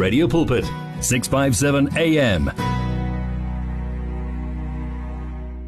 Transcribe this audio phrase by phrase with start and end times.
[0.00, 0.64] Radio Pulpit
[1.02, 2.50] 657 AM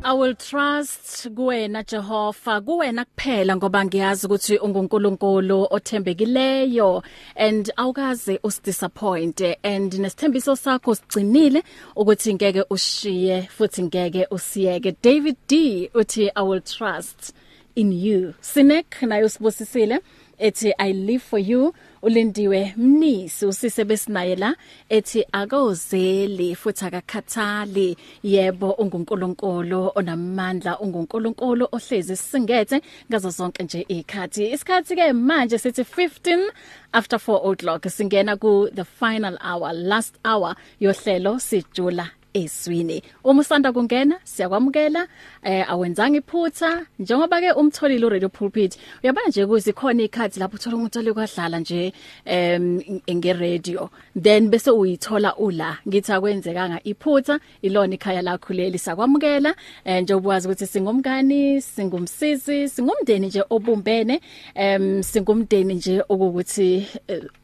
[0.02, 7.02] I will trust kuwena Jehova kuwena kuphela ngoba ngiyazi ukuthi unguNkulunkulu othembekileyo
[7.36, 11.62] and awukaze usidisappoint and nesithembiso sakho sigcinile
[11.96, 14.96] ukuthi ngeke ushiye futhi ngeke usiyeke.
[15.02, 17.34] David D uthi I will trust
[17.76, 18.34] in you.
[18.40, 20.00] Sinek nayo sibusisile
[20.38, 21.74] ethi I live for you.
[22.02, 24.56] Ulindiwe mnisi usise besinaye la
[24.88, 27.96] ethi akozeli futhi akakhathali.
[28.22, 36.50] Yebo ungunkulunkulu onamandla ungunkulunkulu ohlezi singethe ngazo zonke nje ikhathi isikhathi ke manje sithi 15
[36.92, 43.02] after 4 o'clock singena ku the final hour last hour yohlelo sijula eswini.
[43.24, 45.08] Uma usanda kungena siyakwamukela
[45.42, 46.86] eh awenzanga iphutha.
[46.98, 51.92] Njengoba ke umtholile radio pulpit uyabona nje kuzi khona ikhathi lapho uthola umuntu olikwadlala nje
[52.24, 53.90] em nge radio
[54.22, 55.78] then bese uyithola ula.
[55.88, 58.78] Ngithi akwenzekanga iphutha ilona ikhaya lakho leli.
[58.78, 64.20] Sakwamukela eh nje ubwazi ukuthi singumngani singumsisi singumndeni nje obumbene
[64.54, 66.86] em singumndeni nje okuthi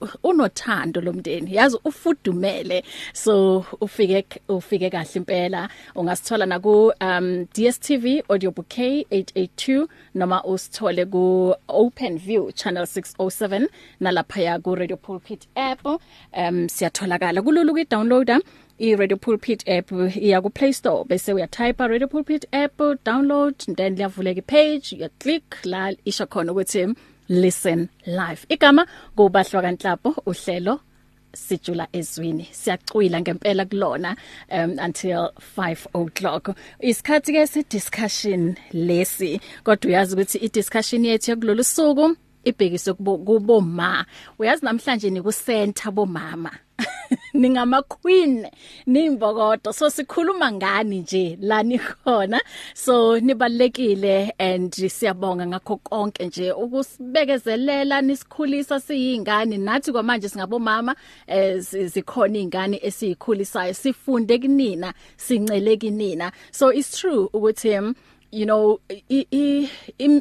[0.01, 1.55] uh, unothando lomndeni.
[1.55, 2.85] Yazi ufudumele.
[3.13, 5.69] So ufike ufike ufike kahle impela.
[5.95, 13.69] Ungasithola na ku um DStv audio bouquet 882 noma usithole ku OpenView channel 607
[14.01, 15.85] nalapha ya ku Radio Pulpit app.
[15.87, 17.43] Um siyatholakala.
[17.43, 18.41] Kululu ku downloader
[18.81, 23.59] i Radio Pulpit app iya ku Play Store bese uya type Radio Pulpit app download
[23.77, 26.95] then liyavuleka page ya click la isha khona ukuthi
[27.29, 28.47] listen live.
[28.49, 30.81] Igama kubahlwa kanhlapo uhlelo
[31.35, 34.17] sijula ezwini siyacwila ngempela kulona
[34.51, 36.57] um until 5 o'clock.
[36.81, 43.61] Isikhathi ke se discussion lesi kodwa uyazi ukuthi i discussion yethu kulolu suku ibhekise kubo
[43.61, 44.05] ma
[44.39, 46.68] uyazi namhlanje ni ku center bomama.
[47.35, 48.47] ningama queen
[48.87, 52.41] nimbokodo so sikhuluma ngani nje la nikhona?
[52.75, 56.53] So nibalekile and siyabonga ngakho konke nje.
[56.53, 59.59] Ukusibekezelela nisikhulisa siyingane.
[59.59, 60.95] Nathi kwamanje singabomama
[61.27, 66.33] eh zikhona izingane esizikhulisayo sifunde kunina sincele kunina.
[66.51, 67.95] So it's true ukuthi
[68.31, 68.81] you know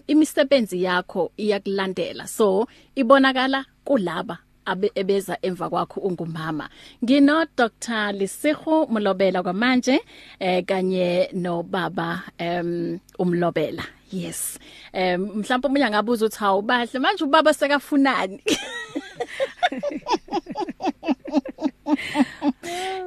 [0.07, 2.27] imisebenzi yakho iyakulandela.
[2.27, 6.69] So ibonakala kulaba abe ebeza emva kwakho ungumama
[7.03, 9.99] ngino Dr Lisego Molobela kwamanje
[10.39, 14.59] eh kanye no baba um umlobela yes
[14.93, 18.43] um mhlawumbe umunye angabuza uthi hawu bahle manje ubaba sekafunani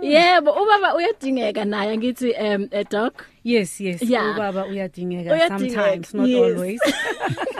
[0.02, 4.30] Yebo ubaba uyadingeka naye ngithi um a doc Yes yes yeah.
[4.34, 5.74] ubaba uyadingeka uyadingeka.
[5.74, 6.38] sometimes not yes.
[6.40, 6.80] always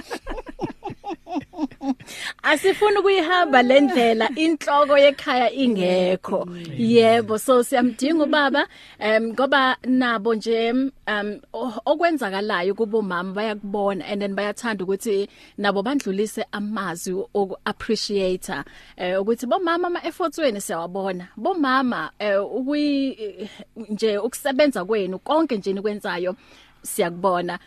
[2.43, 6.49] Asifuna ukuyihamba lendlela inhloko yekhaya ingekho.
[6.79, 8.67] Yebo, so siyamdinga ubaba
[8.99, 11.41] em ngoba nabo nje um
[11.87, 18.53] okwenzakalayo kubo mama bayakubona and then bayathanda ukuthi nabo bandlulise amazwi oku appreciate
[18.97, 21.29] eh ukuthi bomama ama efforts wenu siyawabona.
[21.37, 26.37] Bomama eh ukuyi nje ukusebenza kwenu konke nje nikwenzayo
[26.83, 27.59] siyakubona.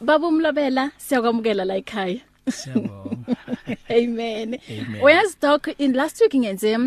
[0.00, 2.20] Baba umlobela siyakwamukela la ekhaya.
[2.48, 3.36] Siyabonga.
[3.90, 4.58] Amen.
[4.70, 5.02] Amen.
[5.02, 6.78] Uyazi doc in last week ngenze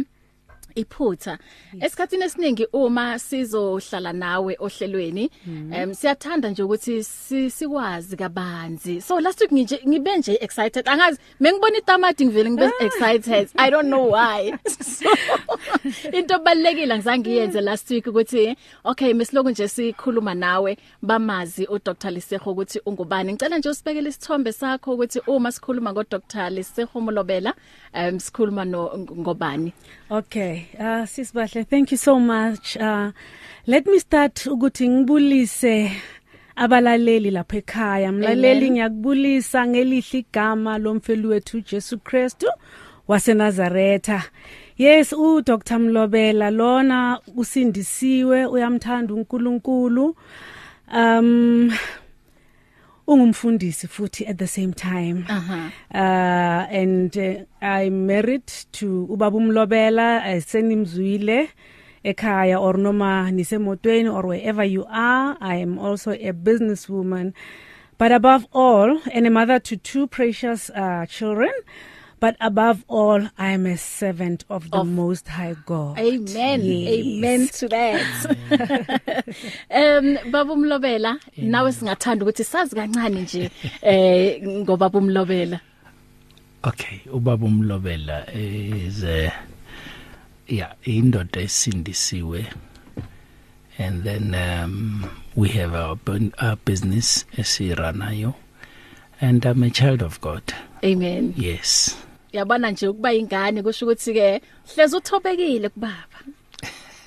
[0.76, 1.38] iphutha.
[1.82, 5.30] Esikhathini esiningi uma sizohlala nawe ohlelweni
[5.72, 9.02] em siyathanda nje ukuthi si- sikwazi kabanzi.
[9.02, 10.88] So last week nje ngibe nje excited.
[10.90, 13.50] Angazi mengibona itamati ngivele ngibe excited.
[13.56, 14.54] I don't know why.
[16.14, 22.52] Into balekile ngizange ngiyenze last week ukuthi okay mesiloku nje sikhuluma nawe bamazi uDr Lisego
[22.52, 23.34] ukuthi ungubani.
[23.34, 27.54] Ngicela nje usibekele isithombe sakho ukuthi uma sikhuluma ngoDr Lisego Molobela
[27.94, 29.74] um sikhuluma no ngobani?
[30.14, 32.78] Okay, uh sisibahle, thank you so much.
[32.78, 33.12] Uh
[33.66, 35.92] let me start ukuthi ngibulise
[36.56, 38.12] abalaleli lapha ekhaya.
[38.12, 42.48] Mlaleli ngiyakubulisa ngelihle igama lomfeli wethu Jesu Christu
[43.08, 44.24] waseNazaretha.
[44.78, 50.16] Yes, u Dr Mlobela lona usindisiwe uyamthanda uNkulunkulu.
[50.96, 51.72] Um
[53.08, 55.26] ungumfundisi futhi at the same time.
[55.30, 55.72] aha.
[55.94, 61.50] Uh and uh, I'm married to ubaba umlobela esenimzwile
[62.04, 65.38] ekhaya or noma nisemotweni or wherever you are.
[65.42, 67.34] I am also a businesswoman.
[67.98, 71.52] But above all and a mother to two precious uh children.
[72.24, 76.62] But above all I am a servant of the Of- most high God Amen.
[76.64, 76.94] Yes.
[76.96, 79.26] Amen to that.
[79.82, 83.50] um baba umlobela nawe singathanda ukuthi sazi kancane nje
[83.82, 85.60] eh ngobaba umlobela.
[86.64, 89.34] Okay, ubaba umlobela is a
[90.48, 92.46] yeah indoda esindisiwe
[93.78, 95.98] and then um we have our,
[96.40, 98.34] our business esiranayo
[99.20, 100.44] and I'm a child of God
[100.84, 101.98] amen yes
[102.34, 104.42] yabona nje ukuba ingane kusho ukuthi ke
[104.76, 106.20] hleze uthobekile kubaba.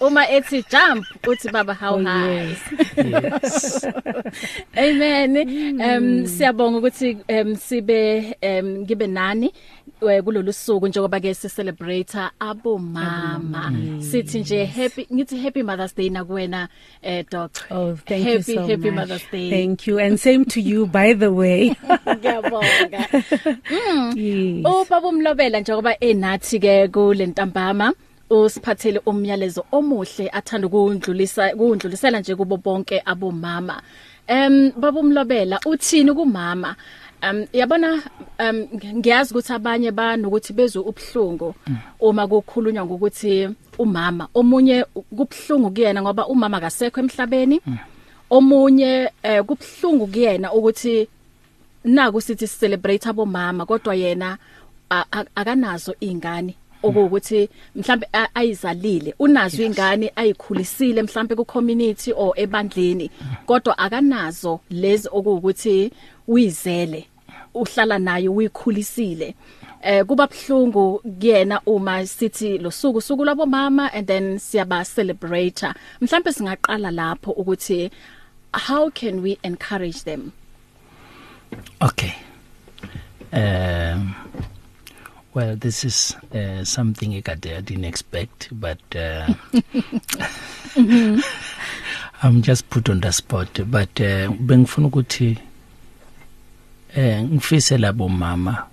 [0.00, 2.54] Uma ethi jump uthi baba how Oh, high?
[2.98, 3.86] yes.
[4.76, 5.36] Amen.
[5.80, 9.52] Um siyabonga ukuthi um sibe um ngibe nani.
[10.00, 16.68] Kulolu suku njengoba ke si celebrate abomama sithi nje happy ngithi happy mothers day nakuwena
[17.02, 18.94] eh doc Oh, thank happy, you so happy much.
[18.94, 19.50] Mother's Day.
[19.50, 21.74] Thank you, and same to you, by the way.
[22.16, 23.08] ngiyabonga
[24.14, 24.66] yes.
[24.66, 27.92] ubaba umlobela njengoba enathi ke kulentambama
[28.30, 33.82] usiphathele umyalezo omuhle athanda ukundlulisa ukundlulisela nje kubo bonke abomama
[34.26, 36.76] em baba umlobela uthini kumama
[37.22, 38.02] um yabona
[38.38, 38.68] um
[38.98, 41.54] ngiyazi ukuthi abanye banokuthi bezwe ubhlungu
[42.00, 43.48] uma kukhulunywa ngokuthi
[43.78, 44.28] umama.
[44.34, 44.84] Omunye
[45.16, 47.60] kubhlungu kuyena ngoba umama akasekho emhlabeni.
[48.30, 51.08] Omunye eh, kubhlungu kuyena ukuthi
[51.84, 54.38] naku sithi celebrate abomama kodwa yena
[55.34, 56.54] akanazo izingane
[56.86, 63.10] okuwukuthi mhlambe ayizalile unazo ingane ayikhulisile mhlambe ku community or ebandleni
[63.46, 65.92] kodwa akanazo lezi okuwukuthi
[66.28, 67.06] uyizele
[67.56, 69.34] uhlala nayo uyikhulisile.
[69.82, 75.66] Eh kuba bhlungu kuyena uma sithi lo suku suku labomama and then siyaba celebrate
[76.00, 77.90] mhlambe singaqala lapho ukuthi
[78.52, 80.32] how can we encourage them?
[81.82, 82.14] Okay.
[83.32, 84.14] Um,
[85.36, 89.34] well, this is uh, something I didn't expect, but uh,
[92.22, 93.48] I'm just put on the spot.
[93.66, 95.38] But uh, bengifuna ukuthi
[96.94, 98.66] eh ngifise labo mama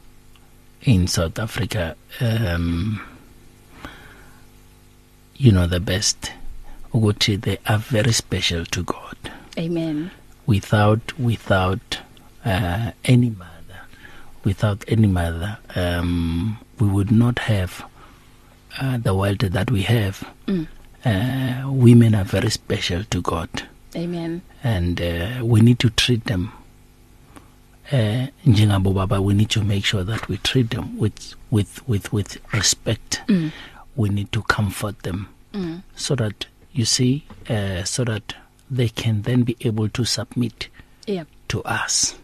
[0.84, 3.02] in South Africa um
[5.36, 6.32] you know the best
[6.94, 9.18] ukuthi they are very special to God.
[9.58, 10.12] amen
[10.46, 11.98] without without
[12.46, 13.53] uh, any mother
[14.44, 17.84] without any mother um, we would not have
[18.80, 20.28] uh, the world that we have.
[20.48, 20.68] Mm.
[21.06, 23.50] uh, women are very special to God.
[23.96, 24.42] Amen.
[24.64, 26.52] And uh, we need to treat them.
[27.92, 32.12] Uh, njengabo baba we need to make sure that we treat them with with with
[32.14, 33.22] with respect.
[33.28, 33.52] Mm.
[33.96, 35.28] we need to comfort them.
[35.54, 35.84] Mm.
[35.96, 38.34] so that you see uh, so that
[38.72, 40.68] they can then be able to submit
[41.06, 41.26] yeah.
[41.50, 42.16] to us.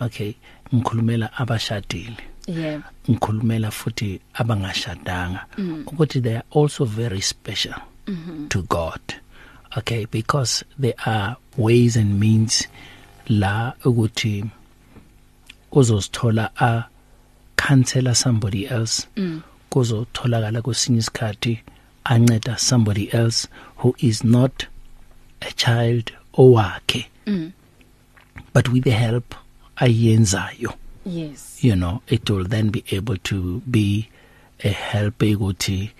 [0.00, 0.34] Okay
[0.74, 2.16] ngikhulumela abashadile.
[2.46, 2.82] Yeah.
[3.08, 5.44] Ngikhulumela futhi abangashadanga.
[5.56, 5.84] Mm.
[5.84, 7.74] ukuthi they are also very special
[8.06, 9.00] mhm to God.
[9.76, 12.68] Okay because there are ways and means
[13.28, 14.50] la ukuthi
[15.72, 16.84] uzosithola a
[17.56, 19.06] counselor somebody else.
[19.16, 19.42] Mm.
[19.70, 21.60] kuzotholakala kwesinye isikhathi
[22.04, 24.66] anceda somebody else who is not
[25.40, 27.06] a child owakhe.
[27.26, 27.52] Mm.
[28.54, 29.34] But with the help
[29.76, 30.74] ayenzayo
[31.06, 34.08] yes you know it will then be able to be
[34.64, 35.90] a help ukuthi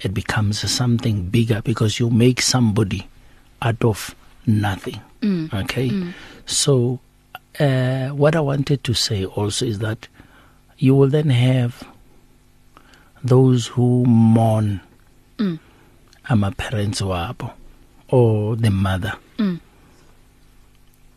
[0.00, 3.02] it becomes something bigger because you make somebody
[3.60, 4.14] out of
[4.46, 5.48] nothing Mm.
[5.52, 6.12] okay Mm.
[6.46, 6.98] so
[7.60, 10.08] uh what i wanted to say also is that
[10.78, 11.72] you will then have
[13.24, 14.80] those who mourn
[15.38, 15.58] Mm.
[16.28, 17.50] ama parents wabo
[18.08, 19.60] or the mother Mm.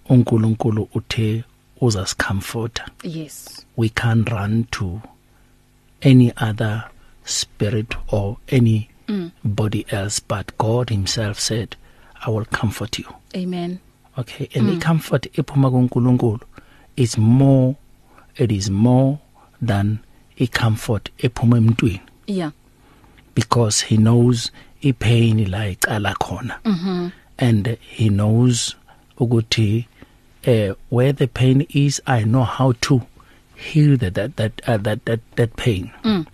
[0.10, 1.44] uNkulunkulu uthe
[1.82, 3.66] uzasicomforta yes.
[3.78, 5.02] We can't run to
[6.02, 6.84] any other
[7.24, 9.32] spirit or any Mm.
[9.44, 11.76] body else but God himself said
[12.28, 13.06] I will comfort you.
[13.36, 13.80] Amen.
[14.18, 14.74] Okay and Mm.
[14.80, 16.40] the comfort ephuma kuNkulunkulu
[16.96, 17.76] is more
[18.36, 19.18] it is more
[19.66, 20.00] than
[20.40, 22.02] a comfort ephuma emntwini.
[22.28, 22.52] Yeah.
[23.36, 24.52] Because he knows
[24.84, 26.60] ipain la iqala khona.
[26.66, 28.76] Mhm and he knows
[29.18, 29.86] ukuthi
[30.50, 33.02] uh, where the pain is I know how to
[33.56, 35.92] heal that that that uh, that, that that pain.
[36.04, 36.26] Mm.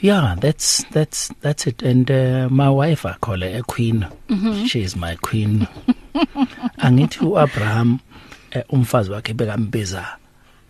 [0.00, 1.82] yeah that's that's that's it.
[1.82, 4.06] And uh, my wife I call her a queen.
[4.28, 4.66] Mhm.
[4.68, 5.66] she is my queen.
[6.86, 7.98] Angithi uAbraham
[8.56, 10.06] uh, umfazi wakhe bekambiza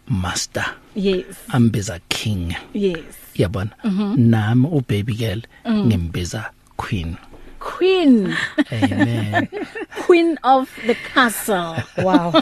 [0.08, 0.66] master.
[0.94, 1.24] Yes.
[1.48, 2.54] Ambiza king.
[2.72, 2.98] Yes.
[3.34, 3.70] Yabona?
[3.84, 4.16] Mhm.
[4.18, 5.86] nami ubaby girl Mm.
[5.86, 7.16] ngimbiza queen.
[7.76, 8.36] Queen.
[8.72, 9.48] Amen.
[10.06, 11.76] Queen of the castle.
[11.98, 12.32] Wow.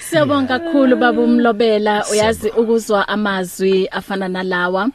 [0.00, 4.90] Siyabonga kakhulu baba umlobela uyazi ukuzwa amazwi afana nalawa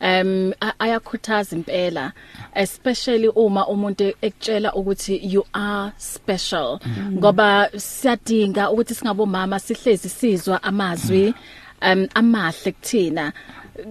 [0.00, 2.12] um ayakhuthaza impela
[2.54, 6.80] especially uma umuntu ekutshela ukuthi you are special.
[7.12, 11.34] Ngoba siyadinga ukuthi singabomama sihlezi sizwa amazwi
[11.82, 13.32] um amahle kuthina.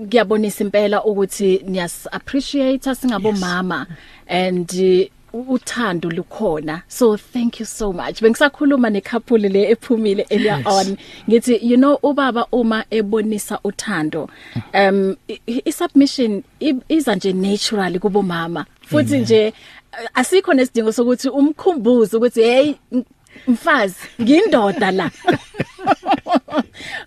[0.10, 3.88] Kuyabonisa impela ukuthi niyas appreciate singabomama
[4.28, 6.82] and uh, uthando lukhona.
[6.88, 8.22] So thank you so much.
[8.22, 10.98] Bengisakhuluma nekhapuli le ephumile elia on.
[11.30, 14.30] Ngithi you know ubaba uma ebonisa uthando
[14.74, 18.66] um i- i submission i- iza nje naturally kubo mama.
[18.82, 19.54] Futhi nje
[19.94, 23.04] uh, asikho nesidingo sokuthi umkhumbuze ukuthi hey m-
[23.48, 25.12] mfazi ngindoda la.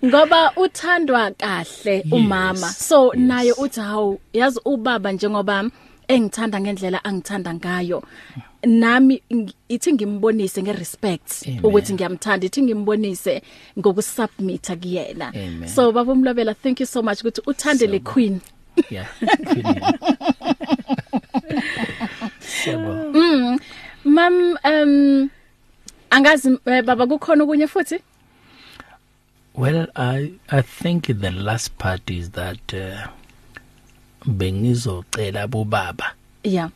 [0.04, 2.66] ngoba uthandwa kahle umama.
[2.68, 5.70] So naye uthi hawu yazi ubaba njengoba
[6.08, 8.02] engithanda ngendlela angithanda ngayo.
[8.66, 11.60] Nami ng- ithi ngimbonise ngerespect Amen.
[11.64, 13.42] ukuthi ngiyamthanda ithi ngimbonise
[13.78, 15.28] ngokusubmit kuyena.
[15.34, 15.68] Amen.
[15.68, 18.40] so baba umlobela thank you so much ukuthi uthande le queen.
[18.90, 19.06] Yeah
[22.40, 23.58] Siyabonga.
[24.04, 25.30] mam um
[26.10, 27.98] angazi eh, baba kukhona okunye futhi?
[29.54, 33.08] Well, I I think the last part is that uh,
[34.24, 36.12] bengizocela bobaba
[36.44, 36.68] yeah.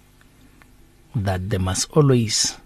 [1.15, 2.57] that they must always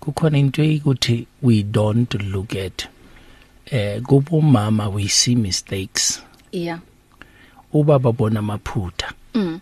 [0.00, 2.88] kukhona into ukuthi we don't look at
[3.66, 6.22] eh kubo mama we see mistakes.
[6.52, 6.80] Yeah.
[7.72, 9.60] Ubaba bona maphutha mm.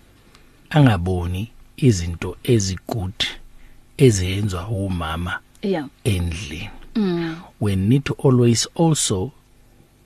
[0.71, 3.25] angaboni izinto ezigood
[3.97, 5.87] ezenzwa umama yeah.
[6.05, 6.71] endlini.
[6.95, 7.37] Mm.
[7.61, 9.33] We need to always also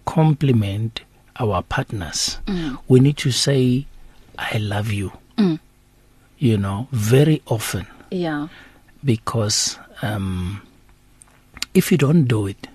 [0.05, 1.01] compliment
[1.37, 2.77] our partners Mm.
[2.89, 3.87] we need to say
[4.39, 5.59] i love you Mm.
[6.39, 8.49] you know very often yeah
[9.05, 10.61] because um
[11.75, 12.69] if you don't do it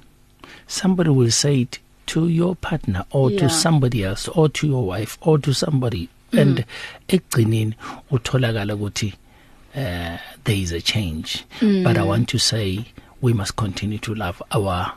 [0.67, 3.39] somebody will say it to your partner or Yeah.
[3.39, 6.39] to somebody else or to your wife or to somebody mm.
[6.39, 6.65] and
[7.07, 7.75] ekugcineni
[8.11, 9.13] utholakala ukuthi
[9.75, 11.83] uh, there is a change mm.
[11.83, 12.79] but i want to say
[13.21, 14.93] we must continue to love our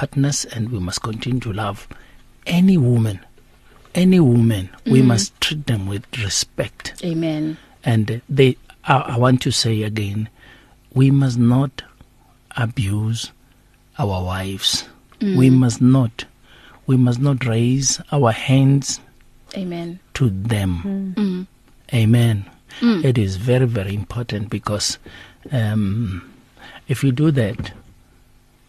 [0.00, 1.86] partners and we must continue to love
[2.46, 3.20] any woman
[3.94, 4.92] any woman mm.
[4.92, 10.30] we must treat them with respect amen and they I, I want to say again
[10.94, 11.82] we must not
[12.56, 13.30] abuse
[13.98, 14.88] our wives
[15.20, 15.36] mm.
[15.36, 16.24] we must not
[16.86, 19.00] we must not raise our hands
[19.54, 21.46] amen to them mm.
[21.92, 22.48] amen
[22.80, 23.04] mm.
[23.04, 24.96] it is very very important because
[25.52, 26.32] um
[26.88, 27.72] if you do that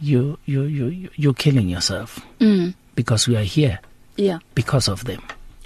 [0.01, 2.19] you you you you're killing yourself.
[2.39, 2.73] Mm.
[2.95, 3.79] Because we are here.
[4.17, 4.39] Yeah.
[4.55, 5.21] Because of them.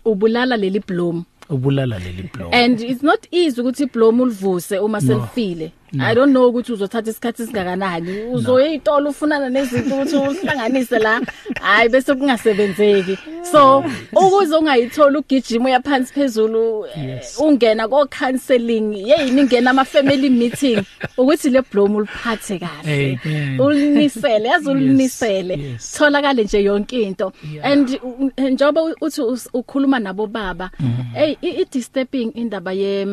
[0.05, 1.25] Ubulala leli bloom.
[1.49, 5.71] Ubulala leli blow and it's not easy ukuthi ibloom ulivuse uma selifile.
[5.99, 11.21] I don't know ukuthi uzothatha isikhathi singakanani uzoye izitolo ufunana nezinto ukuthi uhlanganise la.
[11.61, 13.17] Hayi bese kungasebenzeki.
[13.51, 13.83] So
[14.13, 20.81] ukuze ungayithola ugijima uyaphansi phezulu eh, ungena ko counseling yeyini ingena ama family meeting
[21.17, 23.19] ukuthi le bloom uliphathe kahle.
[23.59, 25.53] Ulinisele yazi Yes, ulinisele.
[25.57, 25.91] yes.
[25.97, 27.31] tholakale nje yonke into.
[27.63, 29.21] And u- njoba uthi
[29.53, 30.71] ukhuluma nabo baba
[31.13, 33.05] hey i i- disturbing indaba ye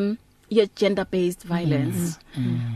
[0.57, 2.19] ye gender based violence.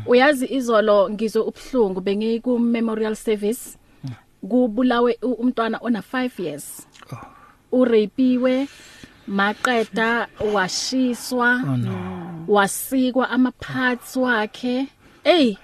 [0.07, 3.77] Uyazi izolo ngizwe ubhlungu bengiku memorial service.
[4.49, 6.87] Kubulawe u- umntwana ona 5 years.
[7.73, 8.69] Urapiwe
[9.27, 12.45] maqeda washiswa oh no.
[12.49, 14.87] wasikwa ama parts wakhe.
[15.25, 15.57] Hey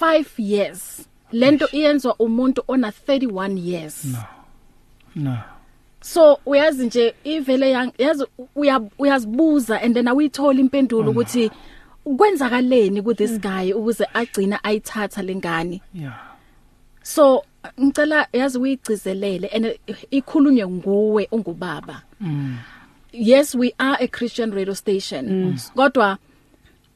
[0.00, 1.04] 5 years.
[1.32, 4.04] Lento iyenzwa umuntu ona 31 years.
[5.16, 5.38] No.
[6.12, 8.24] So uyazi nje ivele yazi
[8.56, 11.50] uya- uyazibuza and then awuyithola impendulo ukuthi
[12.16, 16.14] kwenzakaleni ku this guy ukuze agcina ayithatha lengane yeah.
[17.02, 17.44] So
[17.80, 19.78] ngicela yazi uyigcizelele and
[20.10, 22.02] ikhulunywe nguwe ungubaba
[23.12, 25.58] yes we are a christian radio station.
[25.76, 26.18] Kodwa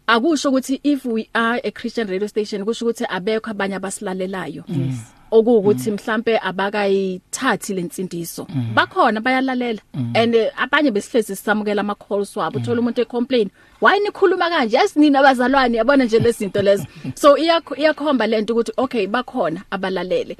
[0.06, 4.64] akusho ukuthi if we are a christian radio station kusho ukuthi abekho abanye abasilalelayo.
[4.68, 5.12] Yes.
[5.32, 9.80] Okuwukuthi mhlambe abakayithathi lensindiso bakhona bayalalela.
[10.14, 14.76] And eh, abanye besihlezi sisamukela ama calls wabo uthola umuntu ecomplain why nikhuluma kanje?
[14.76, 16.86] Yes nina abazalwane yabona nje lezinto lezo.
[17.14, 20.36] So iyakho iyakhomba lento ukuthi okay bakhona abalalele.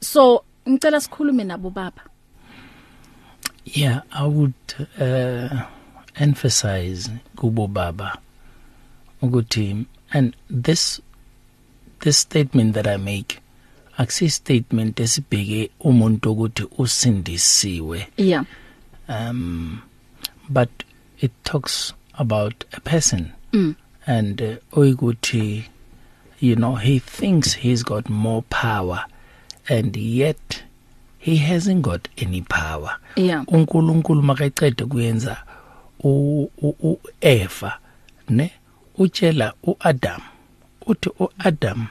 [0.00, 2.02] So ngicela sikhulume nabo baba.
[3.64, 4.54] Yeah, I would
[5.00, 5.62] uh,
[6.14, 8.18] emphasize kubo baba
[9.22, 11.00] ukuthi and this
[12.00, 13.40] this statement that I make
[13.96, 18.06] akusi statement esibheke umuntu ukuthi usindisiwe.
[18.16, 18.44] Yeah.
[19.08, 19.78] Um
[20.48, 20.68] but
[21.20, 23.32] it talks about a person.
[23.52, 23.74] Mm.
[24.06, 25.64] and uh, oyikuthi
[26.40, 29.04] you know he thinks he's got more power
[29.68, 30.62] and yet
[31.18, 32.96] he hasn't got any power.
[33.16, 33.44] Yeah.
[33.48, 35.36] uNkulunkulu makaqeda kuyenza
[36.04, 37.78] u u- u Eva
[38.28, 38.50] ne?
[38.98, 40.20] Utshela uAdam
[40.86, 41.86] uthi uAdam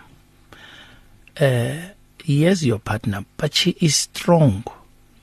[1.42, 1.76] uh
[2.26, 4.64] yes your partner but she is strong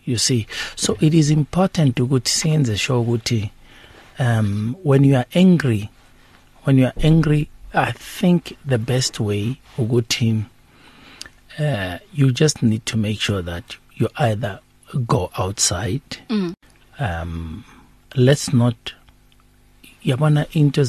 [0.05, 0.47] you see.
[0.77, 3.51] So it is important ukuthi siyenze sure ukuthi
[4.19, 5.91] um when you are angry
[6.65, 10.45] when you are angry i think the best way ukuthi
[11.59, 14.61] uh you just need to make sure that you either
[15.07, 16.55] go outside mm.
[16.99, 17.65] um
[18.15, 18.77] let's not
[20.05, 20.83] yabona into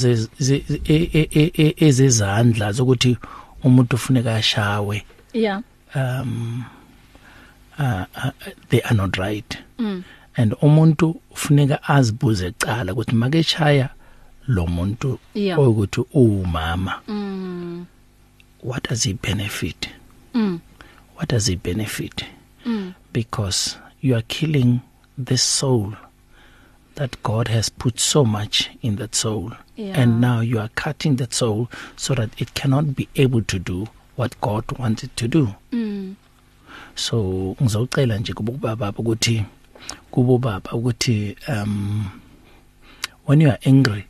[1.78, 3.18] ezezandla zokuthi
[3.64, 5.06] umuntu ufuneka ashawe.
[5.34, 5.62] Yeah.
[5.96, 6.66] Um
[7.80, 8.32] uh, uh
[8.70, 9.58] they are not right.
[9.80, 10.04] Mm.
[10.36, 13.90] and umuntu ufuneka azibuze ecala ukuthi makechaya
[14.48, 15.60] lo muntu Yeah.
[15.60, 17.86] ukuthi umama mm.
[18.64, 19.90] What does he benefit?
[20.34, 20.62] Mm.
[21.16, 22.24] What does he benefit?
[22.66, 22.96] Mm.
[23.12, 24.80] Because you are killing
[25.18, 25.94] this soul
[26.96, 29.52] that God has put so much in that soul.
[29.76, 30.00] Yeah.
[30.00, 33.88] and now you are cutting that soul so that it cannot be able to do
[34.16, 35.48] what God wanted to do.
[35.72, 36.16] Mm.
[36.96, 39.46] So ngizocela nje kubo baba ukuthi
[40.12, 42.06] kubo baba ukuthi um
[43.26, 44.04] when you are angry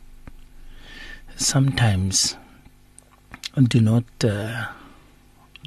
[1.36, 2.36] sometimes
[3.68, 4.64] do not uh,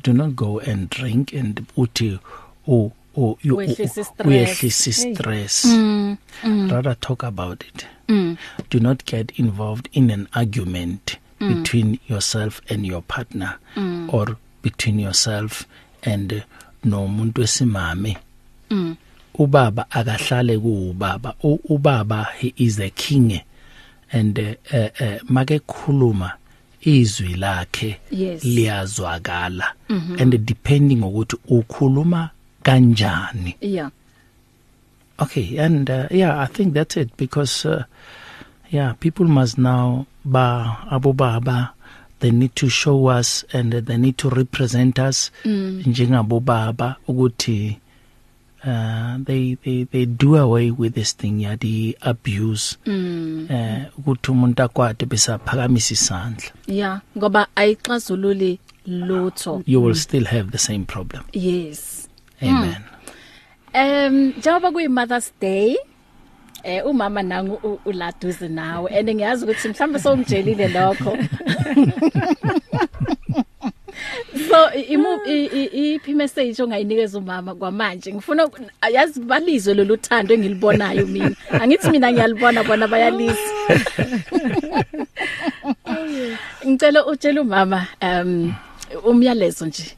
[0.03, 2.19] do not go and drink and uthi
[2.67, 4.27] oh oh you Wehlisa stress.
[4.27, 5.65] uyehlisa stress.
[5.65, 6.71] Mm mm.
[6.71, 7.85] Rather talk about it.
[8.07, 8.37] Mm.
[8.69, 11.17] Do not get involved in an argument.
[11.39, 11.53] Mm.
[11.53, 14.13] between yourself and your partner mm.
[14.13, 15.65] or between yourself
[16.01, 16.39] and uh,
[16.85, 18.17] nomuntu wesimame
[18.69, 18.95] mm
[19.39, 21.33] ubaba akahlale kuubaba
[21.69, 23.39] ubaba he is a king
[24.11, 26.31] and uh, uh, uh, make khuluma
[26.81, 28.43] izwi lakhe Yes.
[28.43, 30.21] liyazwakala mm -hmm.
[30.21, 32.29] and depending ukuthi ukhuluma
[32.63, 33.91] kanjani yeah
[35.19, 37.83] Okay, and uh, yeah, I think that's it because uh,
[38.69, 41.73] yeah, people must now ba Abu Baba
[42.19, 45.83] they need to show us and uh, they need to represent us Mm.
[45.85, 47.77] njengabo baba ukuthi
[48.65, 53.47] uh they they they do away with this thing ya the abuse mm.
[53.49, 56.49] eh ukuthi umuntu akwade besaphakamisa isandla.
[56.67, 59.63] Yeah ngoba ayixazululi lutho.
[59.65, 61.23] You will still have the same problem.
[61.33, 62.09] Yes.
[62.41, 62.81] Amen.
[63.73, 65.77] Um njengoba kuyi Mother's Day
[66.63, 71.17] eh umama nangu u- uladuze nawe and ngiyazi ukuthi mhlawumbe sowungijelile lokho.
[74.49, 78.13] So imu i- i- iphi message ongayinikeza umama kwamanje?
[78.13, 78.61] Ngifuna uku-
[78.93, 81.35] yazi balizwe lolu thando engilibonayo mina.
[81.51, 83.37] Angithi mina ngiyalibona bona bayalisa.
[86.67, 88.53] Ngicela utshela umama um
[89.05, 89.95] umyalezo nje.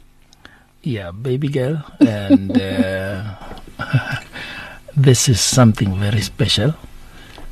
[0.84, 3.22] Yeah, baby girl, and uh,
[5.00, 6.76] this is something very special,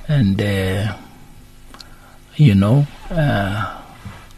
[0.07, 0.95] and uh,
[2.35, 3.81] you know, uh,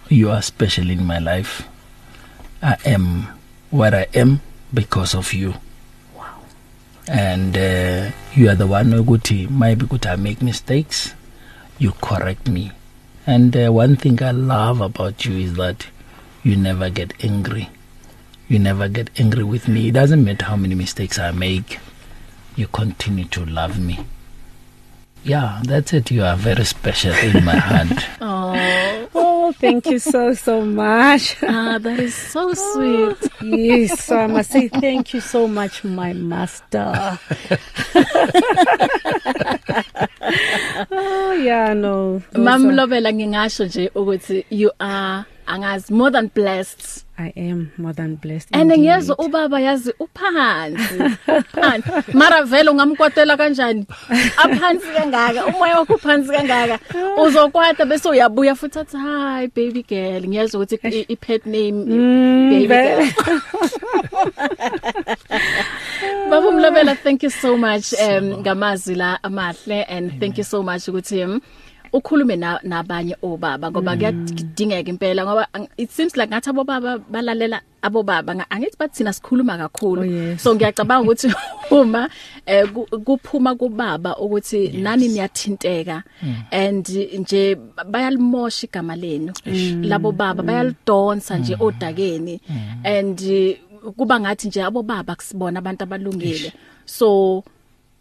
[0.10, 1.68] you are special in my life.
[2.62, 3.28] I am
[3.72, 4.42] where I am
[4.74, 5.56] because of you.
[6.16, 6.46] Wow.
[7.08, 11.14] And uh, you are the one ukuthi maybe could I make mistakes,
[11.80, 12.72] you correct me.
[13.26, 15.88] And uh, one thing I love about you is that
[16.44, 17.70] you never get angry
[18.50, 19.90] you never get angry with me.
[19.90, 21.80] It doesn't matter how many mistakes I make.
[22.60, 24.00] You continue to love me.
[25.24, 26.12] Yeah, that's it.
[26.12, 27.88] You are very special in my heart.
[28.22, 31.38] Oh Oh, thank you so so much.
[31.44, 36.12] ah that is so sweet yes, so I must say thank you so much, my
[36.14, 36.92] master.
[40.92, 42.22] oh yeah, no.
[42.34, 47.06] Mamlobela ngingasho nje ukuthi you are angazi more than blessed.
[47.20, 48.48] I am more than blessed.
[48.54, 48.80] And indeed.
[48.80, 51.00] ngiyezwa ubaba yazi uphansi.
[51.54, 52.14] Phansi.
[52.14, 53.86] Mara vele ungamkwatela kanjani?
[54.38, 56.80] Aphansi kangaka, umoya wakho uphansi kangaka.
[57.24, 60.24] Uzokwata bese uyabuya futhi athi hi baby girl.
[60.28, 63.40] Ngiyezwa ukuthi i- i pet name Mm, baby ve- girl.
[66.30, 70.88] Baba Mlobela thank you so much um ngamazwi la amahle and thank you so much
[70.88, 71.42] ukuthi um
[71.94, 75.48] ukhulume na nabanye obaba ngoba kuyadingeka impela ngoba
[75.78, 80.04] it seems like ngathi abo baba balalela abo baba nga- angithi bathina sikhuluma Oh, kakhulu
[80.06, 80.44] yes.
[80.44, 81.28] so ngiyacabanga ukuthi
[81.72, 82.10] uma
[82.46, 86.04] eh, ku- kuphuma kubaba ukuthi nani niyathinteka
[86.52, 86.88] and
[87.20, 87.56] nje
[87.92, 89.34] bayalimosha igama lenu.
[89.84, 92.42] Labo baba bayalidonsa nje odakeni
[92.84, 93.58] and eh,
[93.98, 96.54] kuba ngathi nje abo baba kusibona abantu abalungile
[96.86, 97.44] so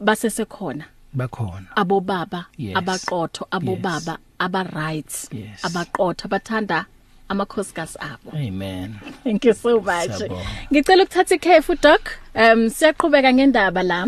[0.01, 0.85] basesekhona.
[1.19, 1.67] Bakhona.
[1.77, 2.77] abo baba Yes.
[2.77, 3.83] abaqotho abo Yes.
[3.83, 5.65] baba aba right Yes.
[5.67, 6.87] abaqotho abathanda
[7.29, 8.97] amakhosikazi abo Amen.
[9.25, 10.47] thank you so much Siyabonga.
[10.73, 12.03] ngicela ukuthatha ikhefu doc
[12.35, 14.07] um siyaqhubeka ngendaba la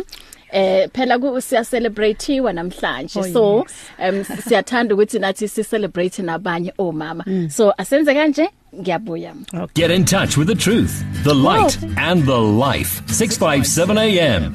[0.53, 3.42] eh phela ku siya celebrate wa namhlanje Oh, so
[3.99, 9.35] um siyathanda ukuthi nathi si celebrate nabanye omama so asenze kanje ngiyabuya
[9.75, 13.03] Get in touch with the truth, the light, and the life.
[13.09, 14.55] 657 AM.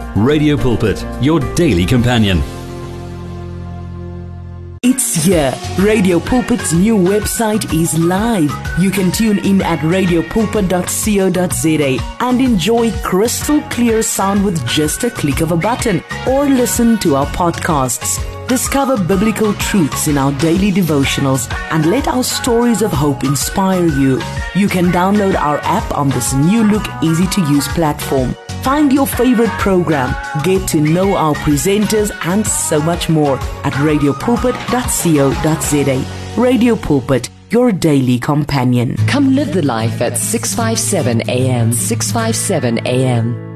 [0.15, 2.41] Radio Pulpit, your daily companion.
[4.83, 5.53] It's here.
[5.79, 8.53] Radio Pulpit's new website is live.
[8.77, 15.39] You can tune in at radiopulpit.co.za and enjoy crystal clear sound with just a click
[15.39, 18.19] of a button or listen to our podcasts.
[18.51, 24.19] Discover biblical truths in our daily devotionals and let our stories of hope inspire you.
[24.53, 28.35] You can download our app on this new look, easy to use platform.
[28.61, 36.41] Find your favorite program, get to know our presenters, and so much more at radiopulpit.co.za.
[36.41, 38.97] Radio Pulpit, your daily companion.
[39.07, 41.71] Come live the life at 657 AM.
[41.71, 43.50] 657 AM.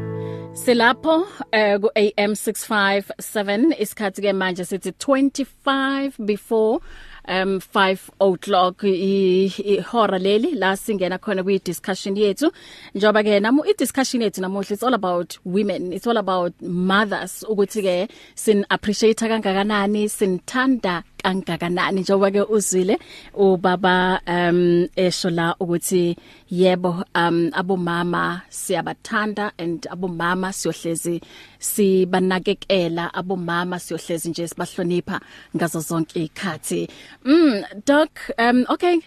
[0.55, 6.79] Silapho eh ku AM 657 isikhathi ke manje sithi 25 before
[7.27, 8.83] um 5 o'clock.
[8.83, 12.47] Ihora leli la singena khona kwi discussion yethu
[12.95, 17.43] njoba ke namu i discussion yethu namuhla it's all about women it's all about mothers.
[17.51, 17.97] Ukuthi ke
[18.35, 22.99] sin appreciate kangakanani sinthanda kangakanani njengoba ke uzwile
[23.33, 26.15] ubaba um esho la ukuthi
[26.51, 31.21] yebo um abomama siyabathanda and abomama siyohlezi
[31.59, 35.19] sibanakekela abomama siyohlezi nje sibahlonipha
[35.55, 36.89] ngazo zonke ikhathi
[37.25, 38.99] mm doc um okay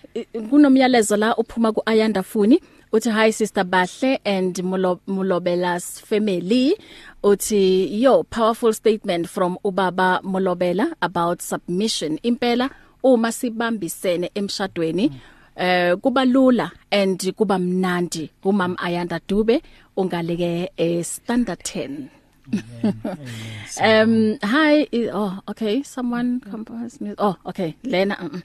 [0.51, 2.61] kunomyalezo la uphuma ku Ayanda Funi
[2.93, 6.75] uthi hi sister Bahle and Mulobelas family.
[7.23, 12.19] Uthi yo powerful statement from ubaba Mulobela about submission.
[12.25, 12.71] Impela
[13.03, 15.13] uma sibambisene emshadweni
[15.57, 18.31] eh kuba lula and kuba mnandi.
[18.45, 19.63] Umam Ayanda Dube
[19.97, 22.09] ungaleke eh standard 10
[23.85, 28.43] um hi oh okay someone compose me oh okay Lena uh -uh.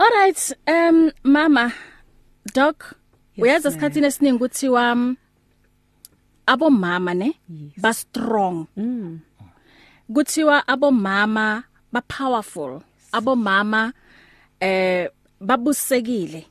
[0.00, 1.74] all right um mama
[2.54, 2.96] doc
[3.38, 5.16] uyazi esikhathini esiningi kuthiwa um,
[6.46, 7.80] abomama ne yes.
[7.80, 8.66] ba strong.
[8.76, 9.20] Mm.
[10.14, 12.80] kuthiwa abomama ba powerful.
[13.12, 13.92] Abomama
[14.60, 15.08] eh
[15.40, 16.46] babusekile.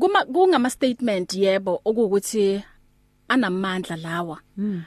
[0.00, 2.62] Kuma kungama statement yebo okuthi
[3.28, 4.40] anamandla lawa.
[4.56, 4.82] Mm.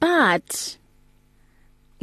[0.00, 0.78] but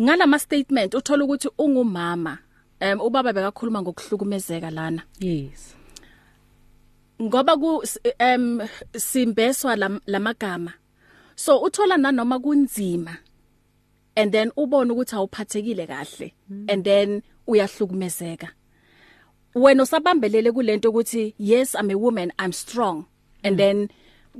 [0.01, 2.37] ngalama statement uthola ukuthi ungumama
[2.81, 5.01] um ubaba bekakhuluma ngokuhlukumezeka lana.
[5.19, 5.76] Yes.
[7.21, 7.84] Ngoba ku
[8.19, 8.62] um
[8.93, 9.75] simbeswa
[10.06, 10.73] lamagama
[11.36, 13.17] so uthola nanoma kunzima
[14.15, 16.65] and then ubone ukuthi awuphathekile kahle mm.
[16.69, 18.49] and then uyahlukumezeka
[19.56, 23.06] wena usabambelele kulento ukuthi yes i'm a woman i'm strong
[23.43, 23.58] and mm.
[23.58, 23.88] then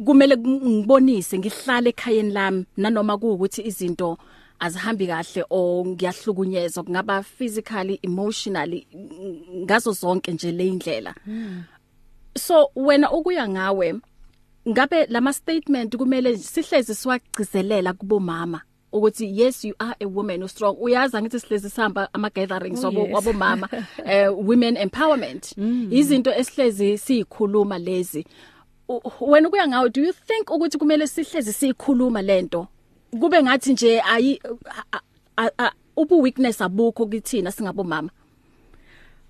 [0.06, 4.18] kumele ngibonise ngihlale ekhayeni lami nanoma kuukuthi izinto
[4.60, 8.88] azihambi kahle o ngiyahlukunyezwa kungaba physically emotionally
[9.56, 11.63] ngazo zonke nje le indlela mm.
[12.38, 13.95] So wena ukuya ngawe
[14.69, 20.76] ngabe lama statement kumele sihlezi siwagcizelela kubomama ukuthi yes you are a woman who strong.
[20.80, 23.10] Uyazi ngithi sihlezi sihamba ama gatherings oh, yes.
[23.13, 23.69] wabomama
[24.06, 25.58] uh, women empowerment.
[25.58, 25.88] Mm.
[25.91, 28.26] izinto esihlezi siyikhuluma lezi.
[29.21, 32.67] Wena kuya ngawe do you think ukuthi kumele sihlezi sikhuluma lento
[33.19, 34.41] kube ngathi nje ayi
[35.95, 38.10] ubu weakness abukho kithina singabomama.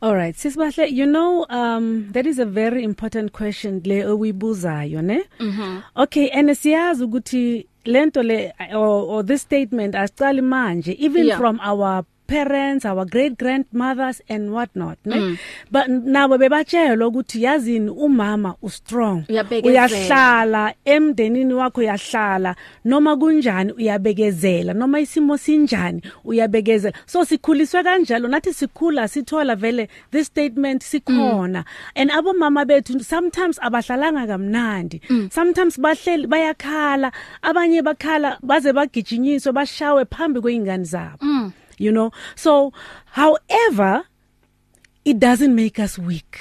[0.02, 5.20] All right sisibahle you know um that is a very important question le oyibuzayo ne
[5.40, 11.38] Mhm Okay and siyazi ukuthi lento le or, or this statement asicali manje even Yeah.
[11.40, 15.38] from our parents our great grandmothers and what not ne mm.
[15.72, 19.72] but nabo bebatshelwa ukuthi yazini umama u strong Uyabekezela.
[19.72, 28.54] uyahlala emndenini wakho uyahlala noma kunjani uyabekezela noma isimo sinjani uyabekezela so sikhuliswe kanjalo nathi
[28.54, 32.02] sikhula sithola vele this statement sikhona mm.
[32.02, 35.30] and abomama bethu sometimes abahlalanga kamnandi mm.
[35.32, 37.12] sometimes bahleli bayakhala
[37.42, 41.52] abanye bakhala baze bagijinyiswe bashawe phambi kweingane zabo Mm.
[41.78, 42.12] You know?
[42.36, 42.74] So
[43.06, 44.04] however
[45.06, 46.40] it doesn't make us weak.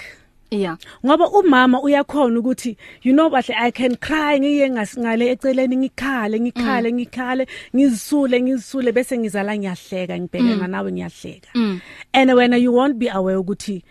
[0.51, 0.77] Yeah.
[1.05, 6.93] Ngoba umama uyakhona ukuthi you know bahle I can cry ngiye ngasingale eceleni ngikhale ngikhale
[6.93, 11.81] ngikhale ngizisule ngizisule bese ngizala ngiyahleka ngibhekena nawe ngiyahleka.
[12.15, 13.83] And when you won't be aware ukuthi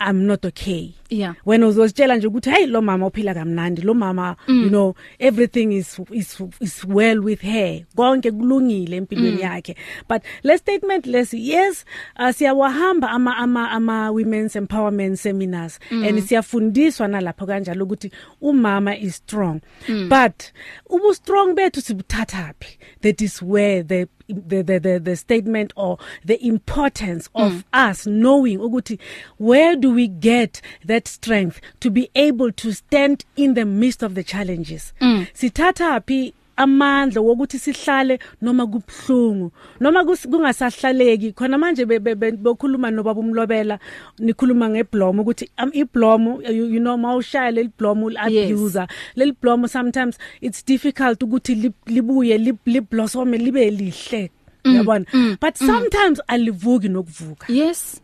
[0.00, 0.94] I'm not okay.
[1.12, 1.34] Yeah.
[1.44, 4.62] when uzositshela nje ukuthi hey lo mama uphila kamnandi lo mama mm.
[4.62, 9.42] you know everything is is is well with her konke kulungile empilweni mm.
[9.42, 9.76] yakhe
[10.08, 11.84] but le statement lesi yes
[12.18, 16.04] uh, siyawahamba ama ama ama women's empowerment seminars mm.
[16.04, 20.08] and siyafundiswa nalapho kanjalo ukuthi umama is strong mm.
[20.08, 20.42] but
[20.86, 26.34] ubu strong bethu sibuthathapi that is where the the the the, the statement or the
[26.46, 27.90] importance of mm.
[27.90, 28.98] us knowing ukuthi
[29.38, 34.14] where do we get that strength to be able to stand in the midst of
[34.14, 34.92] the challenges.
[35.00, 35.26] Mm.
[35.34, 41.32] sithatha phi amandla wokuthi sihlale noma kubhlungu noma kungasahlaleki?
[41.34, 43.78] Khona manje bokhuluma nobaba umlobela
[44.18, 48.86] nikhuluma ngeblomo ukuthi um, iblomo you, you know mawushaya leliblomo abuser
[49.16, 54.30] leli blomo sometimes it's difficult ukuthi libuye liblossom libe lihle.
[54.64, 55.66] Yabona mm, but mm.
[55.66, 57.46] sometimes alivuki nokuvuka.
[57.48, 58.00] Yes.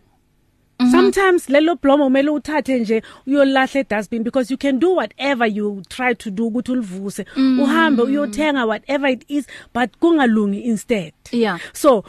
[0.81, 0.91] Mm -hmm.
[0.91, 6.15] Sometimes lelo blomo umele uthathe nje uyolahle dustbin because you can do whatever you try
[6.15, 7.61] to do ukuthi ulivuse mm.
[7.61, 11.13] uhambe uyothenga whatever it is but kungalungi instead.
[11.33, 11.61] Yeah.
[11.73, 12.05] So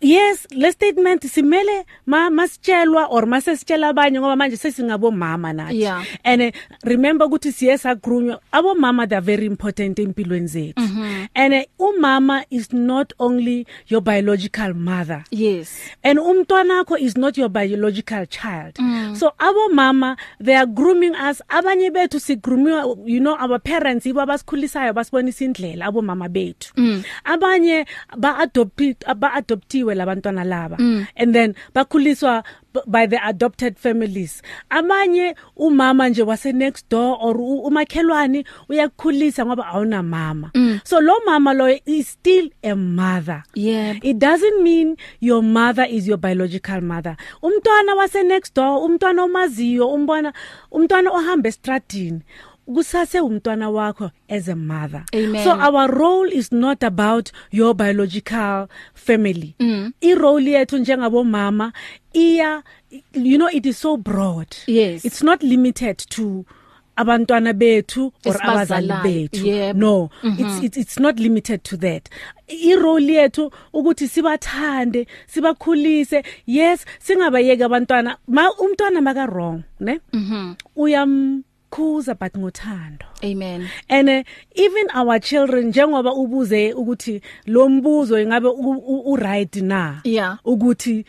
[0.00, 6.04] yes le statement simele ma masitshelwa or masesitshela abanye ngoba manje sesingabo mama nathi yeah.
[6.24, 6.50] and uh,
[6.84, 11.28] remember ukuthi siyesa grunywa abo mama they are very important empilweni zethu mm -hmm.
[11.34, 17.38] and uh, umama is not only your biological mother yes and umntwana wakho is not
[17.38, 19.16] your biological child mm.
[19.16, 24.20] so abo mama they are grooming us abanye bethu sigrumiwa you know our parents ibo
[24.20, 27.02] abasikhulisayo basibonisa indlela abo mama bethu mm.
[27.24, 29.32] abanye ba adopt ba
[29.84, 30.76] adoptiwe labantwana laba.
[30.78, 31.06] Mm.
[31.16, 32.44] and then bakhuliswa
[32.86, 34.42] by the adopted families.
[34.70, 40.50] Amanye umama nje wase next door or umakhelwani uyakukhulisa ngoba awuna mama.
[40.54, 40.80] Mm.
[40.84, 43.42] so lo mama lo is still a mother.
[43.54, 47.16] Yeah it doesn't mean your mother is your biological mother.
[47.42, 50.32] Umntwana wase next door umntwana omaziyo umbona
[50.72, 52.20] umntwana ohamba estradini
[52.66, 55.44] kusase umntwana wakho as a mother Amen.
[55.44, 59.92] so our role is not about your biological family mm.
[60.00, 61.72] i role yethu njengabo mama
[62.12, 62.62] iya
[63.14, 65.04] you know it is so broad yes.
[65.04, 66.44] it's not limited to
[66.96, 69.76] abantwana bethu or abazali bethu yep.
[69.76, 70.46] no mm -hmm.
[70.46, 72.08] it's, it's it's not limited to that
[72.48, 80.54] i role yethu ukuthi sibathande sibakhulise yes singabayeka abantwana ma umntwana maka wrong ne mhm
[80.76, 81.42] uyam
[81.74, 84.22] ukukhuza but ngothando amen and uh,
[84.54, 90.38] even our children njengoba ubuze ukuthi lo mbuzo ingabe u right na yeah.
[90.44, 91.04] ukuthi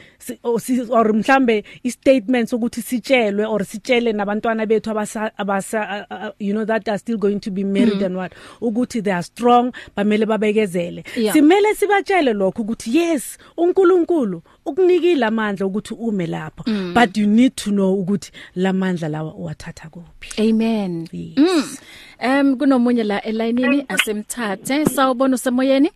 [0.89, 6.53] or mhlambe i statements ukuthi sitshelwe or sitshele nabantwana bethu abasa abasa uh, uh, you
[6.53, 8.05] know that are still going to be married mm.
[8.05, 11.33] and what ukuthi they are strong bamele babekezele yeah.
[11.33, 16.93] simele sibatshele lokho ukuthi yes uNkulunkulu ukunikile amandla ukuthi ume lapho mm.
[16.93, 21.37] but you need to know ukuthi lamandla lawa uwathatha kuphi amen yes.
[21.37, 21.77] mm.
[22.29, 25.91] um kunomunye la elayinini asemthathe sawubona usemoyeni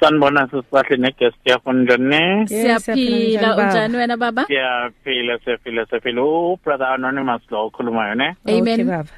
[0.00, 2.48] Sanibona sisibahle neguest yakho njani?
[2.48, 4.46] Siyaphila unjani wena baba?
[4.46, 6.22] Siyaphila siyaphila siyaphila.
[6.22, 8.36] Oh brother anonymous lo ukhulumayo ne?
[8.48, 8.80] Amen.
[8.80, 9.08] Okay baba.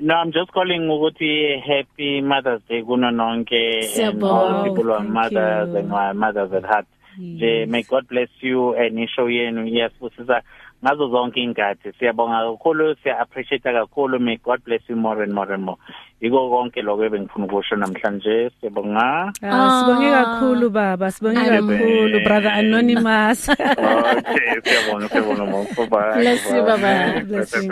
[0.00, 5.02] No I'm just calling ukuthi happy Mother's Day kuno nonke and all people who are
[5.02, 6.86] mothers and who are mothers at heart.
[7.18, 9.66] Nje may God bless you and ishow yenu.
[9.66, 10.42] Yasibusisa
[10.84, 14.20] ngazo zonke ingathi siyabonga kakhulu siya appreciate kakhulu.
[14.20, 15.78] May God bless you more and more and more.
[16.22, 18.50] Yiko konke lokho ebengifuna ukusho namhlanje.
[18.60, 19.32] Siyabonga.
[19.42, 21.10] Ah sibonge kakhulu baba.
[21.10, 23.48] Sibonge kakhulu brother anonymous.
[23.48, 27.20] Okay siyabonga siyabonga mo bye bless you baba.
[27.26, 27.66] Blessings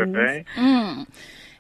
[0.59, 1.07] mm.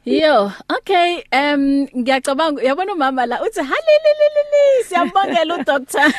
[0.06, 6.12] Yo, okay, um ngiyacabanga uyabona umama la uthi halililili siyambongela udoctor.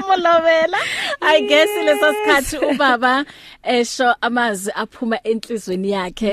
[0.06, 0.78] Molobela.
[1.20, 3.24] I guess lesasikhathi ubaba
[3.64, 6.32] esho amazwi aphuma enhlizweni yakhe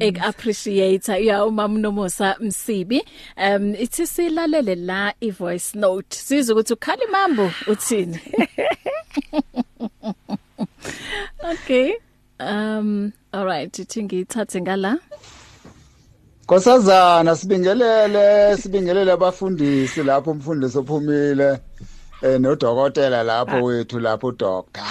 [0.00, 3.02] ek appreciate ya umama Nomosa Msibi.
[3.36, 6.16] Um ithi silalele la i voice note.
[6.16, 8.20] Sizwe ukuthi ukhala imambo uthini.
[11.44, 11.94] Okay.
[12.40, 14.98] Um all right, ithi ngiyithathe ngala.
[16.44, 21.58] Nkosazana sibingelele sibingelele abafundisi lapho umfundisi ophumile
[22.22, 24.82] eh nodokotela lapho wethu lapho doctor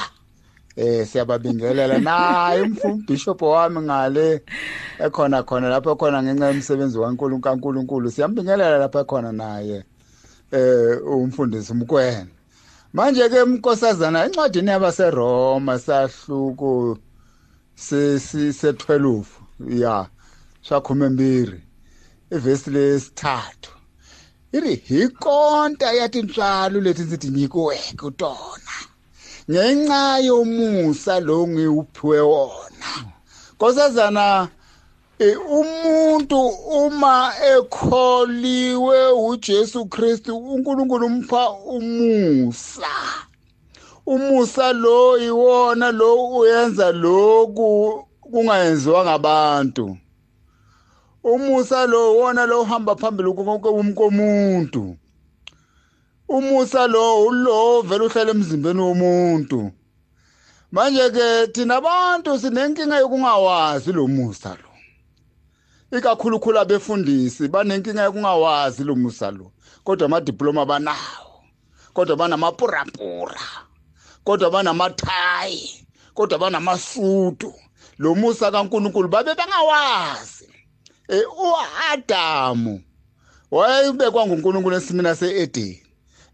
[0.75, 1.99] eh siyababingelela.
[1.99, 4.41] Naye umfundi bishop wami ngale
[4.99, 8.11] ekhona khona lapho khona ngenxa yomsebenzi kaNkulunkulu kaNkulunkulu.
[8.11, 9.83] Siyambingelela lapha khona naye
[10.51, 12.27] eh umfundisi umkwena
[12.93, 16.97] manje ke umkosazana encwadini yabaseRoma sahluko
[17.75, 19.23] se se 12
[19.69, 20.09] ya
[20.61, 21.61] shakhuma mbiri
[22.31, 23.71] ivesi lesithathu.
[24.53, 28.75] Iri hikonta yathi ntswalo lethi sithi nyikuweke utona.
[29.51, 32.91] Ngenxa yomusa lo ngiuphiwe wona.
[33.53, 34.49] Nkosazana
[35.19, 36.39] e, umuntu
[36.81, 42.93] uma ekholiwe uJesu Kristu uNkulunkulu umpha umusa.
[44.05, 49.97] Umusa lo iwona lo uyenza lokhu kungayenziwa ngabantu
[51.23, 54.97] umusa lo wona lo uhamba phambili konke umkomuntu
[56.27, 59.71] umusa lo ulo vele uhlala emzimbeni womuntu.
[60.71, 64.69] Manje ke thina abantu sinenkinga yokungawazi lo musa lo.
[65.97, 69.51] Ikakhulu khulu abefundisi banenkinga yokungawazi lo musa lo
[69.83, 71.45] kodwa amadiploma banawo
[71.93, 73.62] kodwa banamapurapura.
[74.23, 77.53] Kodwa banamathayi kodwa banamasudu
[77.97, 80.49] lo musa kaNkuluNkulu babe bangawazi
[81.07, 82.81] eh uAdamu
[83.51, 85.83] wayebekwa nguNkulunkulu esimina seEdeni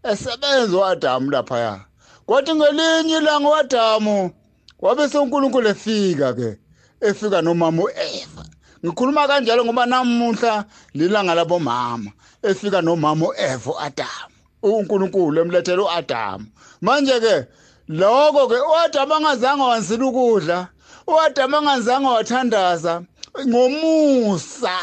[0.02, 1.84] esebenza uAdamu lapha
[2.26, 4.30] kwathi ngelinye ilanga uAdamu
[4.78, 6.58] wabe senkulunkulu efika ke
[7.00, 8.44] efika nomama uEva.
[8.84, 12.10] Ngikhuluma kanjalo ngoba namuhla lilanga labomama
[12.42, 16.46] efika nomama uEva uAdamu uNkulunkulu emlethela uAdamu.
[16.80, 17.46] Manje ke
[17.90, 20.68] lokho ke uAdamu angazange wansila ukudla
[21.06, 23.02] uAdamu angazange wathandaza
[23.46, 24.78] ngomusa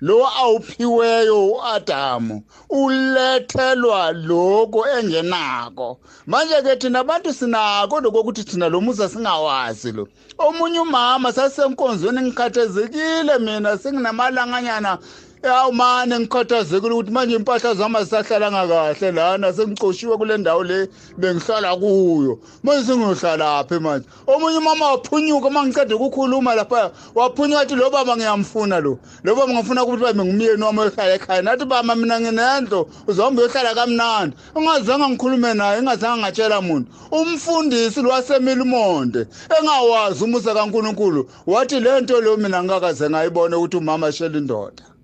[0.00, 6.00] lo awuphiweyo uAdamu ulethelwa lokho engenako.
[6.26, 10.08] Manje ke thina abantu sinako lokuthi thina lo musa singawazi lo.
[10.38, 13.78] Omunye umama sasenkonzweni ngikhathezekile mina
[15.38, 21.76] senginamalanganyana awumane ngikhathazekile ukuthi manje impahla zami azisahlalanga kahle lana sengicoshiwe kule ndawo le bengihlala
[21.76, 22.38] kuyo.
[22.62, 24.06] Manje sengiyohlala phi manje.
[24.26, 28.98] Omunye umama waphunyuka uma ngicede ukukhuluma lapha waphunyuka athi lo baba ngiyamfuna lo.
[29.24, 31.42] Lo baba ngifuna ukuthi babe ngumyeni wami ohlala ekhaya.
[31.42, 34.36] Nathi baba mina nginento uzohamba uyohlala kamnandi.
[34.54, 36.90] Ungazange ngikhulume naye engazange ngatshela muntu.
[37.10, 39.26] Umfundisi lwasemile umonde
[39.58, 44.97] engawazi umusa kaNkuluNkulu wathi lento lo mina ngakaze ngayibona ukuthi umama shela indoda.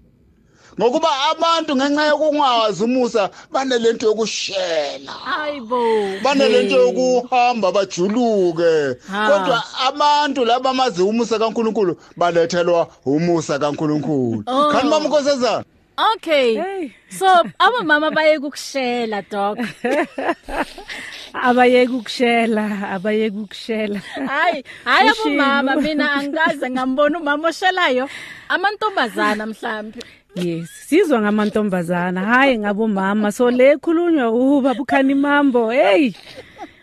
[0.78, 5.12] Ngokuba abantu ngenxa yokungawazi umusa banelento yokushela.
[5.12, 5.82] Hayibo
[6.22, 8.98] banelento yokuhamba bajuluke.
[9.28, 14.42] Kodwa abantu laba amazi umusa kaNkuluNkulu balethelwa umusa kaNkuluNkulu.
[14.46, 14.68] Oh.
[14.72, 15.64] kanti mama nkosazana
[15.96, 16.56] okay.
[16.56, 16.92] Hey.
[17.08, 17.26] so
[17.58, 19.58] abamama baye ukushela dog
[21.46, 28.08] abayeke ukushela abayeke ukushela hayi hayi abomama mina angikaze ngambona umama oshelayo.
[28.48, 30.00] Amantombazana mhlambi
[30.34, 32.20] yes sizwa ngamantombazana.
[32.24, 33.32] Hayi ngabomama.
[33.32, 36.12] So le khulunywa uba bukhani mambo hey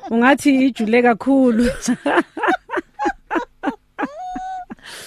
[0.09, 1.71] ungathi ijule kakhulu.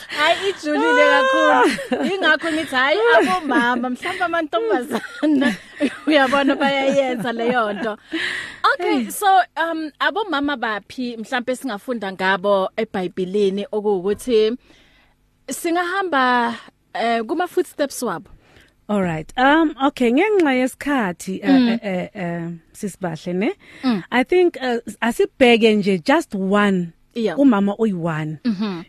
[0.08, 2.14] Hayi ijulile kakhulu.
[2.14, 5.54] Ingakho ngithi hayi abomama mhlawumbe amantombazana.
[6.06, 7.98] Uyabona bayayenza leyo nto.
[8.74, 9.26] Okay so
[9.56, 14.56] um abomama baphi mhlawumbe singafunda ngabo eBhayibhelini okuwukuthi
[15.50, 16.54] singahamba
[16.94, 18.30] eh kuma footsteps wabo?
[18.88, 19.32] All right.
[19.38, 23.50] Um okay ngenxa yesikhathi eh, eh eh sisibahle ne?
[24.10, 26.92] I think uh, asibheke nje just one.
[27.16, 27.38] Yeah.
[27.38, 28.36] umama oyi1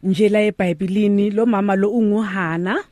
[0.03, 2.83] nje la eBhayibhelini lo mama lo unguhana.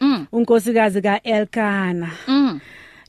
[0.00, 0.26] Mm.
[0.32, 2.60] unkosikazi kaElkana Mm.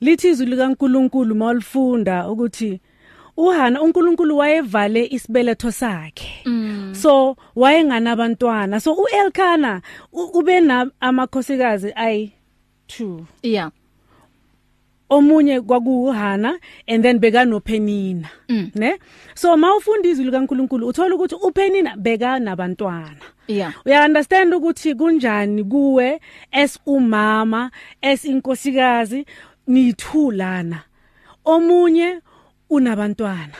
[0.01, 2.79] lithi izwi likaNkuluNkulu mawulifunda ukuthi
[3.37, 6.43] uHana uNkulunkulu wayevale isibeletho sakhe.
[6.93, 8.79] So wayenganabantwana.
[8.79, 9.81] So uElkana
[10.33, 12.31] ube na amakhosikazi ayi
[12.87, 13.71] 2 yeah.
[15.09, 18.71] Omunye kwakuhana and then beka noPenina Mm.
[18.75, 18.97] ne?
[19.35, 23.73] So mawufunda izwi likaNkuluNkulu uthola ukuthi uPenina beka nabantwana yeah.
[23.85, 26.21] Uya understand ukuthi kunjani kuwe
[26.51, 27.71] as umama
[28.01, 29.25] as inkosikazi
[29.67, 30.83] nithulana
[31.45, 32.19] omunye
[32.69, 33.53] unabantwana.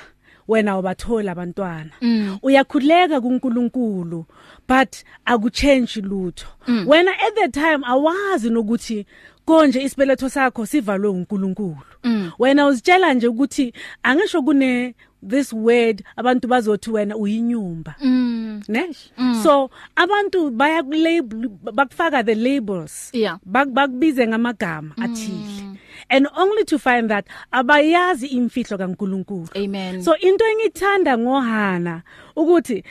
[0.47, 1.91] Wena ubathola abantwana.
[2.01, 2.37] Mm.
[2.43, 4.25] uyakhuleka kuNkulunkulu
[4.67, 4.95] but
[5.25, 6.47] akuchange lutho.
[6.85, 9.05] Wena at the time awazi nokuthi
[9.45, 12.31] konje isibeletho sakho sivalwe uNkulunkulu Mm.
[12.39, 13.73] wena uzitshela nje ukuthi
[14.03, 14.95] angisho kune
[15.27, 17.95] this word abantu bazothi wena uyinyumba.
[18.01, 18.61] Mm.
[18.67, 18.89] Ne?
[19.43, 23.09] So abantu baya label bakufaka the labels.
[23.13, 23.39] Yeah.
[23.45, 25.56] bak bakubize ngamagama athile.
[26.09, 29.55] And only to find that abayazi imfihlo kaNkuluNkulu.
[29.55, 30.01] Amen.
[30.01, 32.03] So into engithanda ngohana
[32.35, 32.83] ukuthi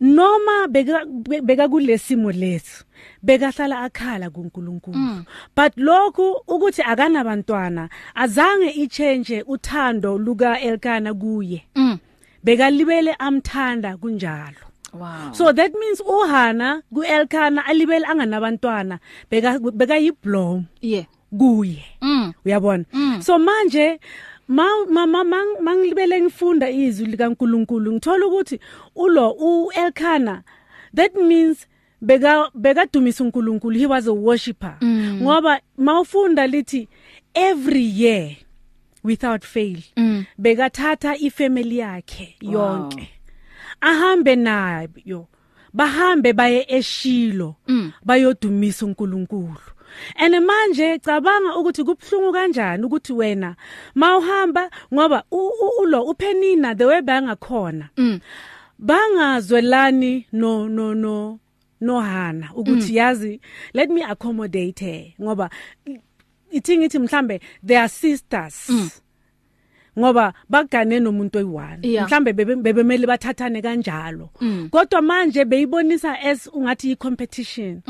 [0.00, 1.04] noma beka
[1.42, 2.84] beka kulesimo lethu
[3.22, 5.24] bekahlala akhala kuNkulunkulu.
[5.54, 11.64] But lokhu ukuthi akanabantwana azange ichange uthando luka Elkana kuye.
[11.74, 11.98] Mm.
[12.44, 14.74] Bekalibele amthanda kunjalo.
[14.94, 15.32] Wow.
[15.32, 18.98] so that means uhana kuelkana alibele anganabantwana
[19.30, 21.04] beka beka yiblom yeah.
[21.38, 21.84] Kuye.
[22.00, 22.32] Mm.
[22.44, 22.84] Uyabona?
[23.22, 24.00] So manje
[24.48, 25.24] ma mama
[25.60, 28.60] mangilibele ngifunda izwi likaNkuluNkulu ngithola ukuthi
[28.96, 30.42] ulo uElkana
[30.96, 31.66] that means
[32.00, 34.76] beka bekadumisa uNkulunkulu he was a worshipper.
[34.82, 36.88] Ngoba mawufunda lithi
[37.34, 38.36] every year
[39.04, 40.24] without fail Mm.
[40.38, 43.08] bekathatha ifamily yakhe yonke.
[43.80, 45.26] Ahambe nayo
[45.72, 47.54] bahambe baye eShilo
[48.04, 49.56] bayodumisa uNkulunkulu.
[50.14, 53.56] Ene manje cabanga ukuthi kubhlungu kanjani ukuthi wena
[53.94, 55.24] mawuhamba ngoba
[55.80, 57.88] ulo uphenina the way bangakhona
[58.78, 61.38] bangazwelani no no no
[61.80, 63.40] nohana ukuthi yazi
[63.72, 65.50] let me accommodate her ngoba
[66.50, 68.70] ithi ngithi mhlambe they are sisters
[69.98, 72.06] ngoba bagane nomuntu oyi1 Yeah.
[72.06, 74.30] mhlambe bebe- bebemeli bathathane kanjalo.
[74.70, 77.82] Kodwa manje beyibonisa as ungathi i competition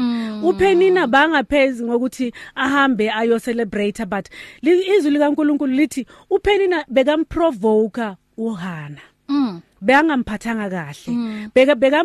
[0.43, 4.29] uphenina bangaphezi ngokuthi ahambe ayo celebrate but
[4.63, 9.01] li- izwi likaNkuluNkulu lithi uphenina bekamprovoke uhana.
[9.29, 9.61] Mm.
[9.85, 11.13] Bekangamphathanga kahle.
[11.55, 12.05] Beka beka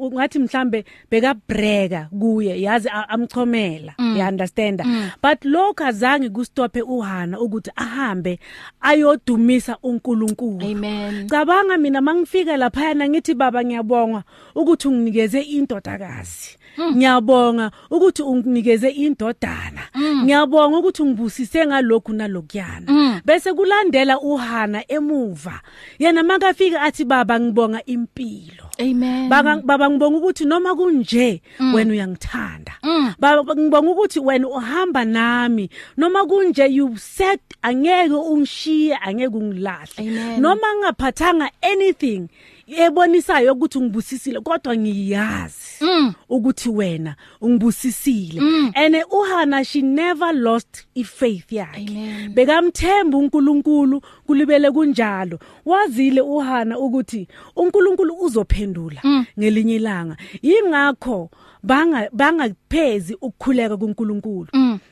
[0.00, 4.82] ungathi mhlambe beka breka kuye yazi amchomela you understand
[5.22, 8.38] but lokho azange kustophe uhana ukuthi ahambe
[8.80, 11.26] ayodumisa uNkulunkulu.
[11.28, 14.22] Cabanga mina mangifika lapha na ngithi baba ngiyabonga
[14.54, 16.58] ukuthi unginikeze indodakazi.
[16.92, 19.82] Ngiyabonga ukuthi unginikeze indodana.
[20.24, 25.60] Ngiyabonga ukuthi ungibusise ngalokhu nalokyana bese kulandela uhana emuva.
[25.98, 28.70] Yena makafika athi baba ngibonga impilo.
[28.80, 29.28] Amen.
[29.28, 31.42] Baba baba ngibonga ukuthi noma kunje
[31.74, 32.72] wena uyangithanda.
[33.18, 35.70] Baba ngibonga ukuthi wena uhamba nami.
[35.96, 39.98] Noma kunje you said angeke ungishiye angeke ungilahle.
[39.98, 40.40] Amen.
[40.40, 42.28] noma ngaphathanga anything
[42.66, 45.84] ebonisayo ukuthi ngibusisile kodwa ngiyazi
[46.28, 48.40] ukuthi wena ungibusisile.
[48.74, 51.90] And uhana she never lost ifaith yakhe.
[51.90, 52.34] Amen.
[52.34, 55.38] bekamthemba uNkulunkulu kulibele kunjalo.
[55.64, 59.02] Wazile uhana ukuthi uNkulunkulu uzophendula
[59.38, 60.16] ngelinye ilanga.
[60.42, 61.30] Ingakho
[61.64, 64.48] banga bangaphezi ukukhuleka kuNkulunkulu.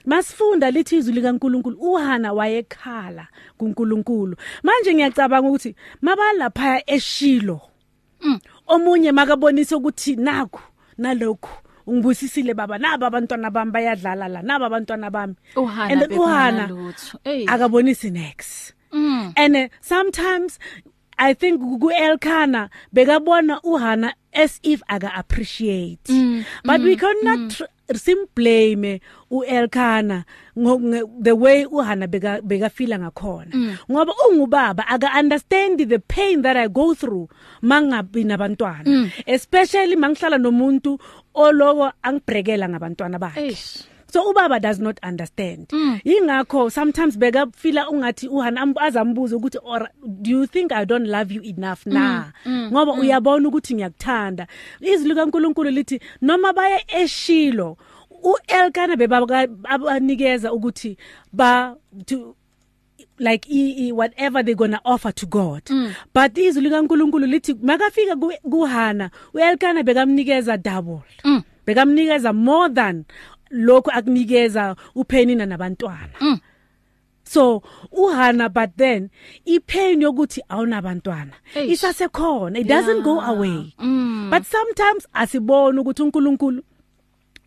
[0.06, 4.36] Masifunda lithi izwi likaNkulunkulu uhana wayekhala kuNkulunkulu.
[4.62, 7.60] Manje ngiyacabanga ukuthi mabalapha eShilo
[8.66, 10.60] omunye makabonisa ukuthi nakho
[10.98, 11.50] nalokho
[11.86, 15.34] ungibusisile baba naba abantwana bami bayadlala la naba abantwana bami.
[15.56, 16.94] Uhana and uhana
[17.46, 19.32] akabonisi next mm.
[19.36, 20.58] And uh, sometimes
[21.22, 26.08] i think kuelkana bekabona uhana as if aka appreciate.
[26.08, 29.00] Mm, but we cannot tr- simblame
[29.30, 30.24] uelkana
[31.20, 33.52] the way uhana beka bekafila ngakhona.
[33.90, 37.28] Ngoba ungubaba aka understand the pain that i go through
[37.62, 38.84] mangabi nabantwana.
[39.26, 40.98] Especially mangihlala nomuntu
[41.34, 43.52] oloko angibrekela ngabantwana bakhe.
[44.12, 45.68] So ubaba does not understand.
[46.04, 49.88] Ingakho sometimes beka feel ungathi uhana am- azambuza ukuthi or
[50.22, 52.32] do you think i don't love you enough na?
[52.46, 54.46] Ngoba uyabona ukuthi ngiyakuthanda.
[54.80, 57.76] Izwi likaNkuluNkulu lithi noma baya eshilo
[58.22, 60.96] uElkana bebanikeza ukuthi
[61.32, 62.36] ba to
[63.18, 65.62] like i, i whatever they gonna offer to God.
[65.70, 65.92] Mm.
[66.14, 71.00] but izwi likaNkuluNkulu lithi makafika ku- kuHana uElkana bekamnikeza double.
[71.24, 71.42] Mm.
[71.66, 73.04] bekamnikeza more than
[73.52, 76.38] lokho akunikeza uphenina nabantwana Mm.
[77.24, 79.08] so uhana but then
[79.44, 81.70] ipain yokuthi awunabantwana Eish.
[81.72, 83.28] isasekhona it doesn't go Yeah.
[83.28, 84.28] away Mm.
[84.30, 86.62] but sometimes asibona ukuthi uNkulunkulu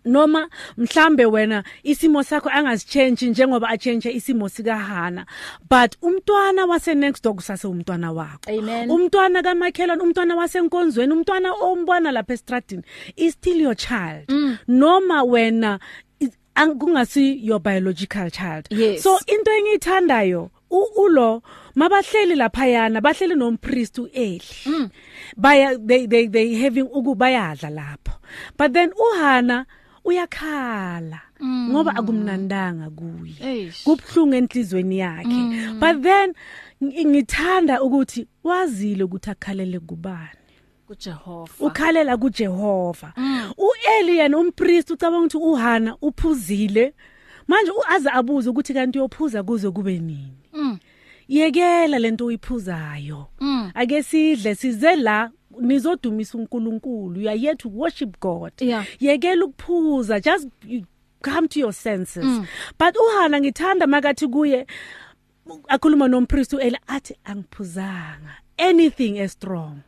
[0.05, 5.25] noma mhlambe wena isimo sakho angazichange njengoba achange isimo sika Hana
[5.69, 8.51] but umntwana wase next door kusase umntwana wakho.
[8.93, 12.83] Umntwana kamakhelwane umntwana wasenkonzweni umntwana ombona lapha estradini
[13.15, 14.29] is still your child.
[14.67, 15.79] Noma wena
[16.21, 18.67] i- ang- kungasi your biological child.
[18.69, 19.03] Yes.
[19.03, 20.49] so into engiyithandayo
[20.97, 21.41] ulo
[21.75, 24.89] mabahleli lapha yana bahleli nompriest uEli.
[25.37, 28.13] Baya they they they having ukubayadla lapho.
[28.57, 29.65] But then uhana
[30.05, 33.35] uyakhala ngoba akumnandanga kuye.
[33.43, 33.83] Eish.
[33.83, 35.41] Kubhlungu enhlizweni yakhe.
[35.79, 36.33] But then
[36.83, 40.39] ngi- ngithanda ukuthi wazile ukuthi akhalele kubani
[40.87, 41.51] kuJehova.
[41.59, 43.13] Ukhalela kuJehova.
[43.57, 46.93] uEli yena umpriest ucabanga ukuthi uhana uphuzile.
[47.47, 50.33] Manje uaza abuze ukuthi kanti uyophuza kuze kube nini?
[50.53, 50.77] Mm.
[51.27, 53.71] yekela lento uyiphuzayo Mm.
[53.73, 55.31] ake sidle size la
[55.61, 57.21] nizodumisa uNkulunkulu.
[57.21, 58.51] You are here to worship God.
[58.59, 58.85] Yeah.
[58.99, 60.85] yekela ukuphuza just you
[61.21, 62.25] come to your senses.
[62.79, 64.67] But uhana ngithanda makathi kuye
[65.67, 68.37] akhuluma nompriest uEli athi angiphuzanga.
[68.57, 69.83] Anything is strong.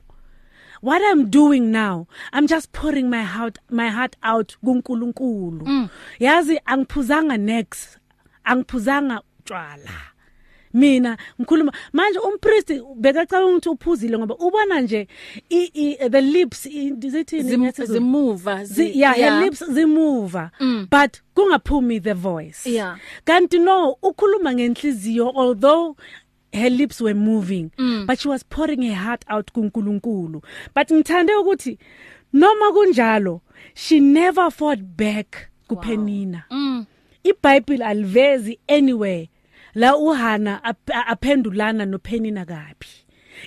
[0.82, 5.66] What I'm doing now I'm just pouring my heart my heart out kuNkulunkulu.
[5.66, 5.90] Mm.
[6.20, 7.98] yazi angiphuzanga next.
[8.46, 9.92] Angiphuzanga utshwala
[10.78, 15.08] mina ngikhuluma manje umpriest bekacabanga ukuthi uphuzile ngoba ubona nje
[15.50, 17.94] i, i, the lips i- zithini Zim- ngesiZulu?
[18.00, 19.44] zimuva Zi, zi- yeah, her yeah.
[19.44, 20.88] lips zimuva mm.
[20.92, 22.98] but kungaphumi the voice Yeah.
[23.26, 25.96] kanti no ukhuluma ngenhliziyo although
[26.52, 28.06] her lips were moving Mm.
[28.08, 30.42] but she was pouring her heart out kuNkulunkulu
[30.76, 31.78] but ngithande ukuthi
[32.34, 33.42] noma kunjalo
[33.74, 35.36] she never fought back
[35.68, 36.86] kuPenina Mm.
[37.24, 39.30] iBible alivezi anywhere
[39.82, 42.90] la uHana ap- aphendulana noPenina kabi.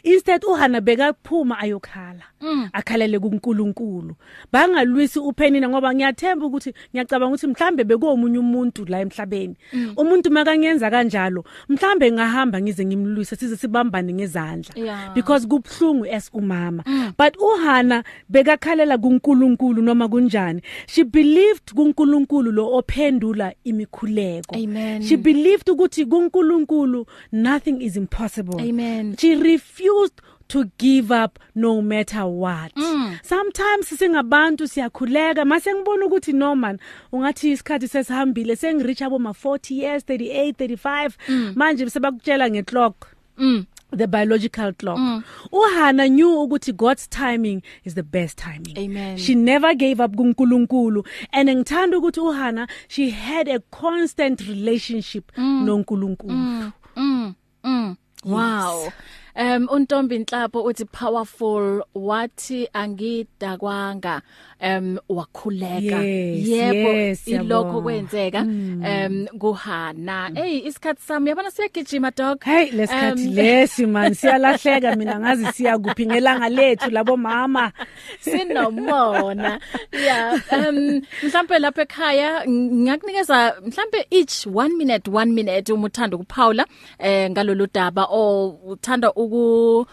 [0.03, 2.25] Instead uHana bekaphuma ayokhala
[2.73, 4.15] akhalele kuNkulunkulu.
[4.53, 9.57] Bangalwisi uPenina ngoba ngiyathemba ukuthi ngiyacabanga ukuthi mhlambe bekuwomunye umuntu la emhlabeni.
[9.97, 14.75] Umuntu makanyenza kanjalo mhlambe ngahamba ngize ngimlwise size sibambane ngezandla.
[14.77, 15.15] Yeah.
[15.15, 16.83] because kubhlungu as umama.
[17.17, 20.63] But uHana bekakhalela kuNkulunkulu noma kunjani?
[20.87, 24.57] She believed kuNkulunkulu lo ophendula imikhuleko.
[24.57, 25.03] Amen.
[25.03, 28.61] she believed ukuthi kuNkulunkulu nothing is impossible.
[28.61, 29.17] Amen.
[29.17, 29.37] she
[29.81, 33.19] refused to give up no matter what mm.
[33.23, 36.79] sometimes singabantu siyakhuleka mase ngibona ukuthi no man
[37.13, 41.53] ungathi isikhathi sesihambile sengiricha abo ma 40 years 38 35 mm.
[41.57, 43.07] manje sebakutshela ngeclock
[43.39, 43.67] Mm.
[43.97, 45.23] the biological clock mm.
[45.53, 49.19] uhana knew ukuthi God's timing is the best timing Amen.
[49.19, 55.65] she never gave up kuNkulunkulu and ngithanda ukuthi uhana she had a constant relationship mm.
[55.65, 56.71] noNkulunkulu mm.
[56.97, 57.35] Mm.
[57.65, 57.97] Mm.
[58.25, 58.93] Wow.
[59.41, 64.21] Um untombi Nhlapho uthi powerful wathi angidakwanga
[64.61, 66.05] um wakhuleka.
[66.05, 67.83] Yes, yebo yes, ilokho siyabonga.
[67.83, 68.41] kwenzeka.
[68.41, 70.31] Um kuhana.
[70.35, 74.97] Hey isikhathi sami yabona siyagijima dog Hey lesikhathi Um, lesi man siyalahleka.
[74.97, 77.73] Mina ngazi siya kuphi ngelanga lethu labo mama.
[78.21, 79.61] Sinomona.
[79.93, 86.67] Yeah um mhlambe lapha ekhaya ngiyakunikeza mhlambe each 1 minute 1 minute uma uthanda ukuphawula
[86.99, 89.87] eh ngalolu daba o uthanda uku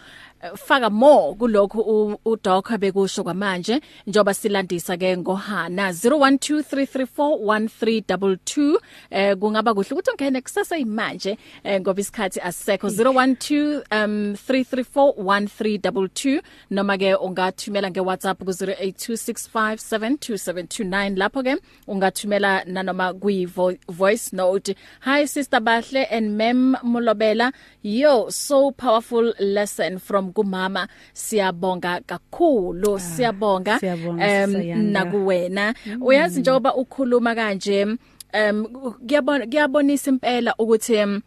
[0.56, 5.90] faka more kulokho u- udokha bekusho kwamanje njoba silandisa ke ngohana.
[5.92, 8.78] 0123341322
[9.10, 16.98] eh kungaba kuhle ukuthi ungene kusasa imanje eh ngoba isikhathi asisekho 012 um 3341322 noma
[16.98, 21.56] ke ungathumela ngeWhatsApp ku 0826572729 lapho ke
[21.88, 24.74] ungathumela nanoma vo- voice note.
[25.00, 27.52] Hi sister Bahle and mem Mulobela.
[27.82, 35.04] Yo so powerful lesson from kumama siyabonga kakhulu siyabonga siyabonga, em, Sister Yanda.
[35.04, 38.64] nakuwena uyazi njengoba ukhuluma kanje um
[39.06, 41.20] kuyabona kuyabonisa impela ukuthi em,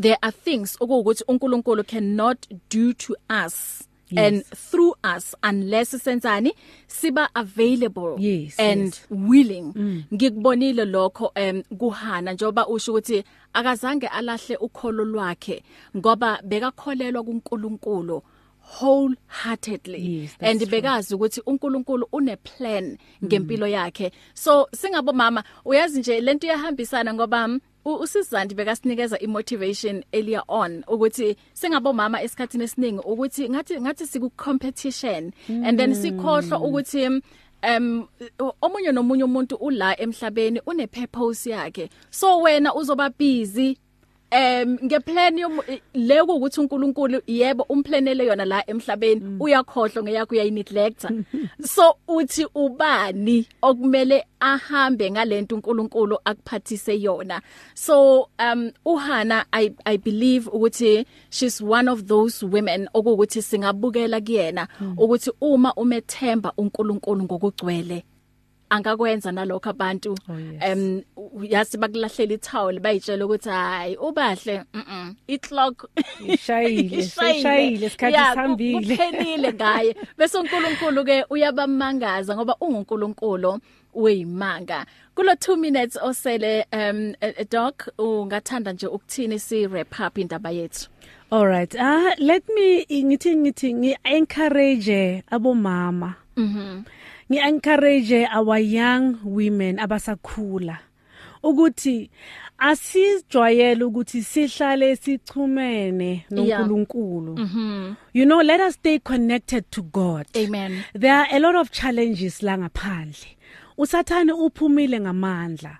[0.00, 2.38] there are things okuwukuthi uNkulunkulu cannot
[2.70, 3.14] do to
[3.46, 3.82] us.
[4.10, 4.24] Yes.
[4.26, 6.52] and through us unless senzani
[6.86, 9.06] siba available Yes, and yes.
[9.10, 10.04] willing.
[10.14, 15.62] Ngikubonile lokho em kuhana njoba usho ukuthi akazange alahle ukholo lwakhe
[15.96, 18.22] ngoba bekakholelwa kuNkulunkulu
[18.80, 20.22] wholeheartedly.
[20.22, 24.12] Yes, and bekazi ukuthi uNkulunkulu une plan ngempilo yakhe.
[24.34, 27.60] So singabo mama uyazi nje lento iyahambisana ngoba mm,
[27.94, 35.32] usizandi bekasinikeza imotivation earlier on ukuthi singabo mama esikhathini esiningi ukuthi ngathi ngathi siku competition
[35.48, 37.22] and then sikhohlwa ukuthi mm,
[37.76, 38.08] um
[38.60, 41.90] omunye nomunye umuntu ula emhlabeni une purpose yakhe.
[42.10, 43.78] So wena uzoba busy
[44.30, 45.40] em ngeplan
[45.94, 49.36] le ukuthi uNkulunkulu yebo umplanele yona la emhlabeni.
[49.40, 51.06] Uyakhohlwa ngeyakho uyayineglect
[51.64, 57.40] so uthi ubani okumele ahambe ngalento uNkulunkulu akuphathise yona?
[57.74, 64.68] So um uhana i i believe ukuthi she's one of those women okuthi singabukela kuyena
[64.96, 68.04] ukuthi uma umethemba uNkulunkulu ngokugcwele
[68.70, 70.16] angakwenza nalokho abantu.
[70.28, 70.62] Oh, yes.
[70.62, 71.02] em
[71.42, 75.88] yasi bakulahlela ithawule bayitshela ukuthi hayi ubahle mhm iclock.
[76.26, 78.96] Ishayile seshayile isikhathi sihambile.
[78.96, 79.96] kuphelile ngaye.
[80.18, 83.58] Bese uNkulunkulu ke uyabamangaza ngoba unguNkulunkulu
[83.94, 84.86] weyimanga.
[85.14, 87.14] Kulo 2 minutes osele um
[87.50, 90.88] doc ungathanda nje ukuthini si wrap up indaba yethu?
[91.30, 91.74] All right.
[91.78, 96.14] Ah let me ngithi ngithi ngi encourage abomama.
[96.36, 96.84] Mhm
[97.30, 100.78] ngi encourage our young women abasakhula
[101.42, 102.10] ukuthi
[102.58, 107.34] asijwayele ukuthi sihlale sichumene noNkulunkulu.
[107.38, 110.26] Mhm you know let us stay connected to God.
[110.34, 110.82] Amen.
[110.94, 113.35] There are a lot of challenges la ngaphandle.
[113.78, 115.78] Usathane uphumile ngamandla.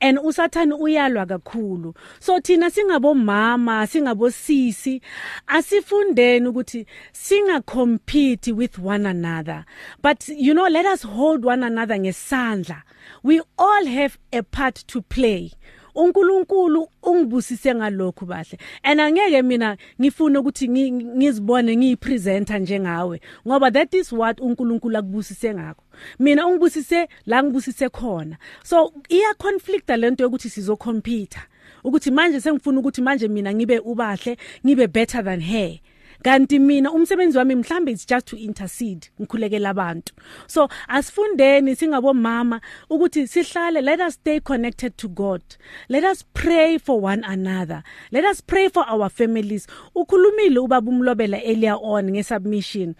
[0.00, 1.94] And usathane uyalwa kakhulu.
[2.20, 5.00] So thina singabomama singabosisi
[5.46, 9.64] asifundeni ukuthi singa compete with one another.
[10.02, 12.82] But you know let us hold one another ngesandla.
[13.22, 15.52] We all have a part to play.
[15.98, 18.58] uNkulunkulu ungibusise ngalokho bahle.
[18.82, 25.82] And angeke mina ngifune ukuthi ngizibone ngiyipresenter njengawe ngoba that is what uNkulunkulu akubusise ngakho.
[26.18, 28.36] Mina ungibusise la ngibusise khona.
[28.62, 31.38] So iya conflict lento yokuthi sizo compete
[31.84, 34.36] ukuthi manje sengifuna ukuthi manje mina ngibe ubahle
[34.66, 35.78] ngibe better than her.
[36.22, 40.14] Kanti mina umsebenzi wami mhlambe it's just to intercede ngikhulekela abantu.
[40.46, 42.60] So asifundeni singabomama
[42.90, 45.42] ukuthi sihlale let us stay connected to God.
[45.88, 47.82] Let us pray for one another.
[48.10, 49.66] Let us pray for our families.
[49.94, 52.94] Ukhulumile ubaba umlobela earlier on ngesubmission.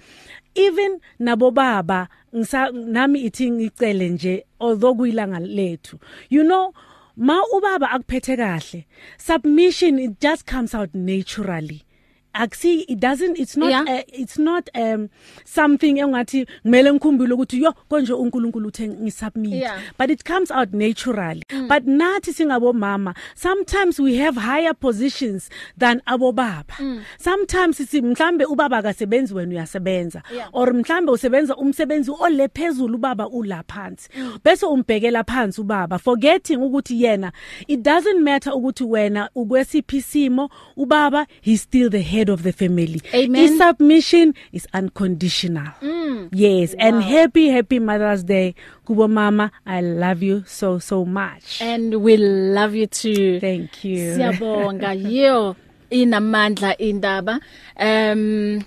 [0.55, 5.99] Even nabo baba ngisa nami ithi ngicele nje although kuyilanga lethu.
[6.31, 6.73] You know
[7.17, 8.87] ma ubaba akuphethe kahle
[9.19, 11.85] submission it just comes out naturally.
[12.33, 13.83] Akusi it doesn't it's not yeah.
[13.83, 15.09] uh, it's not um
[15.45, 19.81] something engathi kumele ngikhumbule ukuthi yo konje uNkulunkulu uthe ngisubmit yeah.
[19.99, 21.69] but it comes out naturally mm.
[21.69, 27.03] but nathi singabo mama sometimes we have higher positions than abo baba mm.
[27.19, 30.49] sometimes si mhlambe ubaba akasebenzi wena uyasebenza yeah.
[30.53, 34.39] or mhlambe usebenza umsebenzi ole phezulu ubaba ula phansi mm.
[34.45, 37.33] bese umbhekela phansi ubaba forgetting ukuthi yena
[37.67, 43.01] it doesn't matter ukuthi wena ukwesiphi simo ubaba he's still the head of the family.
[43.15, 43.57] Amen.
[43.59, 45.73] submission is unconditional.
[45.81, 46.29] Mm.
[46.33, 46.87] yes wow.
[46.87, 48.55] and happy happy mother's day
[48.87, 49.53] kubo mama.
[49.67, 51.61] I love you so so much.
[51.61, 53.41] And we love you too.
[53.41, 54.15] Thank you.
[54.15, 54.95] Siyabonga.
[55.19, 55.57] Yo
[55.91, 57.41] inamandla indaba.
[57.77, 58.65] Um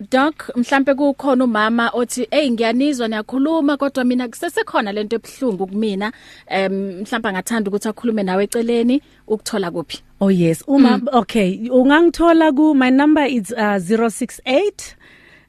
[0.00, 6.12] Doc mhlambe kukhona umama othi hey ngiyanizwa niyakhuluma kodwa mina kusesekhona lento ebhlungu kumina.
[6.46, 10.02] Em mhlamba ngathanda ukuthi akhulume nawe eceleni ukuthola kuphi?
[10.20, 10.64] Oh yes.
[10.66, 11.08] Uma mm.
[11.14, 14.96] okay ungangithola ku my number is uh, 068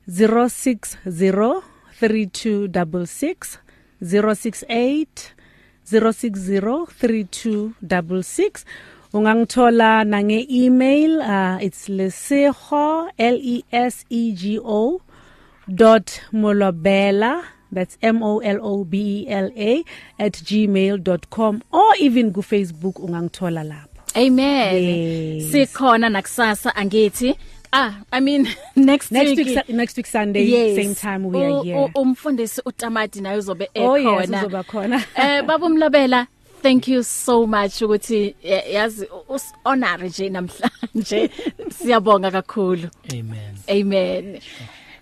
[0.05, 0.97] 060
[1.97, 3.57] 3266
[4.01, 5.34] 068
[5.89, 8.65] 060 3266
[9.13, 15.01] ungangithola nange email uh, it's lesego l e s e g o
[16.32, 17.43] .molobela
[17.74, 19.84] that's m o l o b e l a
[20.20, 23.89] at gmail.com or even ku Facebook ungangithola lapho.
[24.18, 24.76] Amen.
[24.84, 25.51] Yes.
[25.51, 27.36] Sikhona nakusasa angithi
[27.72, 30.76] Ah, I mean next, next week week next week Sunday yes.
[30.76, 31.88] same time we are here.
[31.95, 34.38] Umfundisi uTamati naye uzobe Oh yes ekhona.
[34.45, 35.03] uzoba khona.
[35.16, 36.28] Eh baba Mlobela
[36.64, 38.36] thank you so much ukuthi
[38.74, 41.30] yazi us honor nje namhlanje
[41.78, 44.39] siyabonga kakhulu amen amen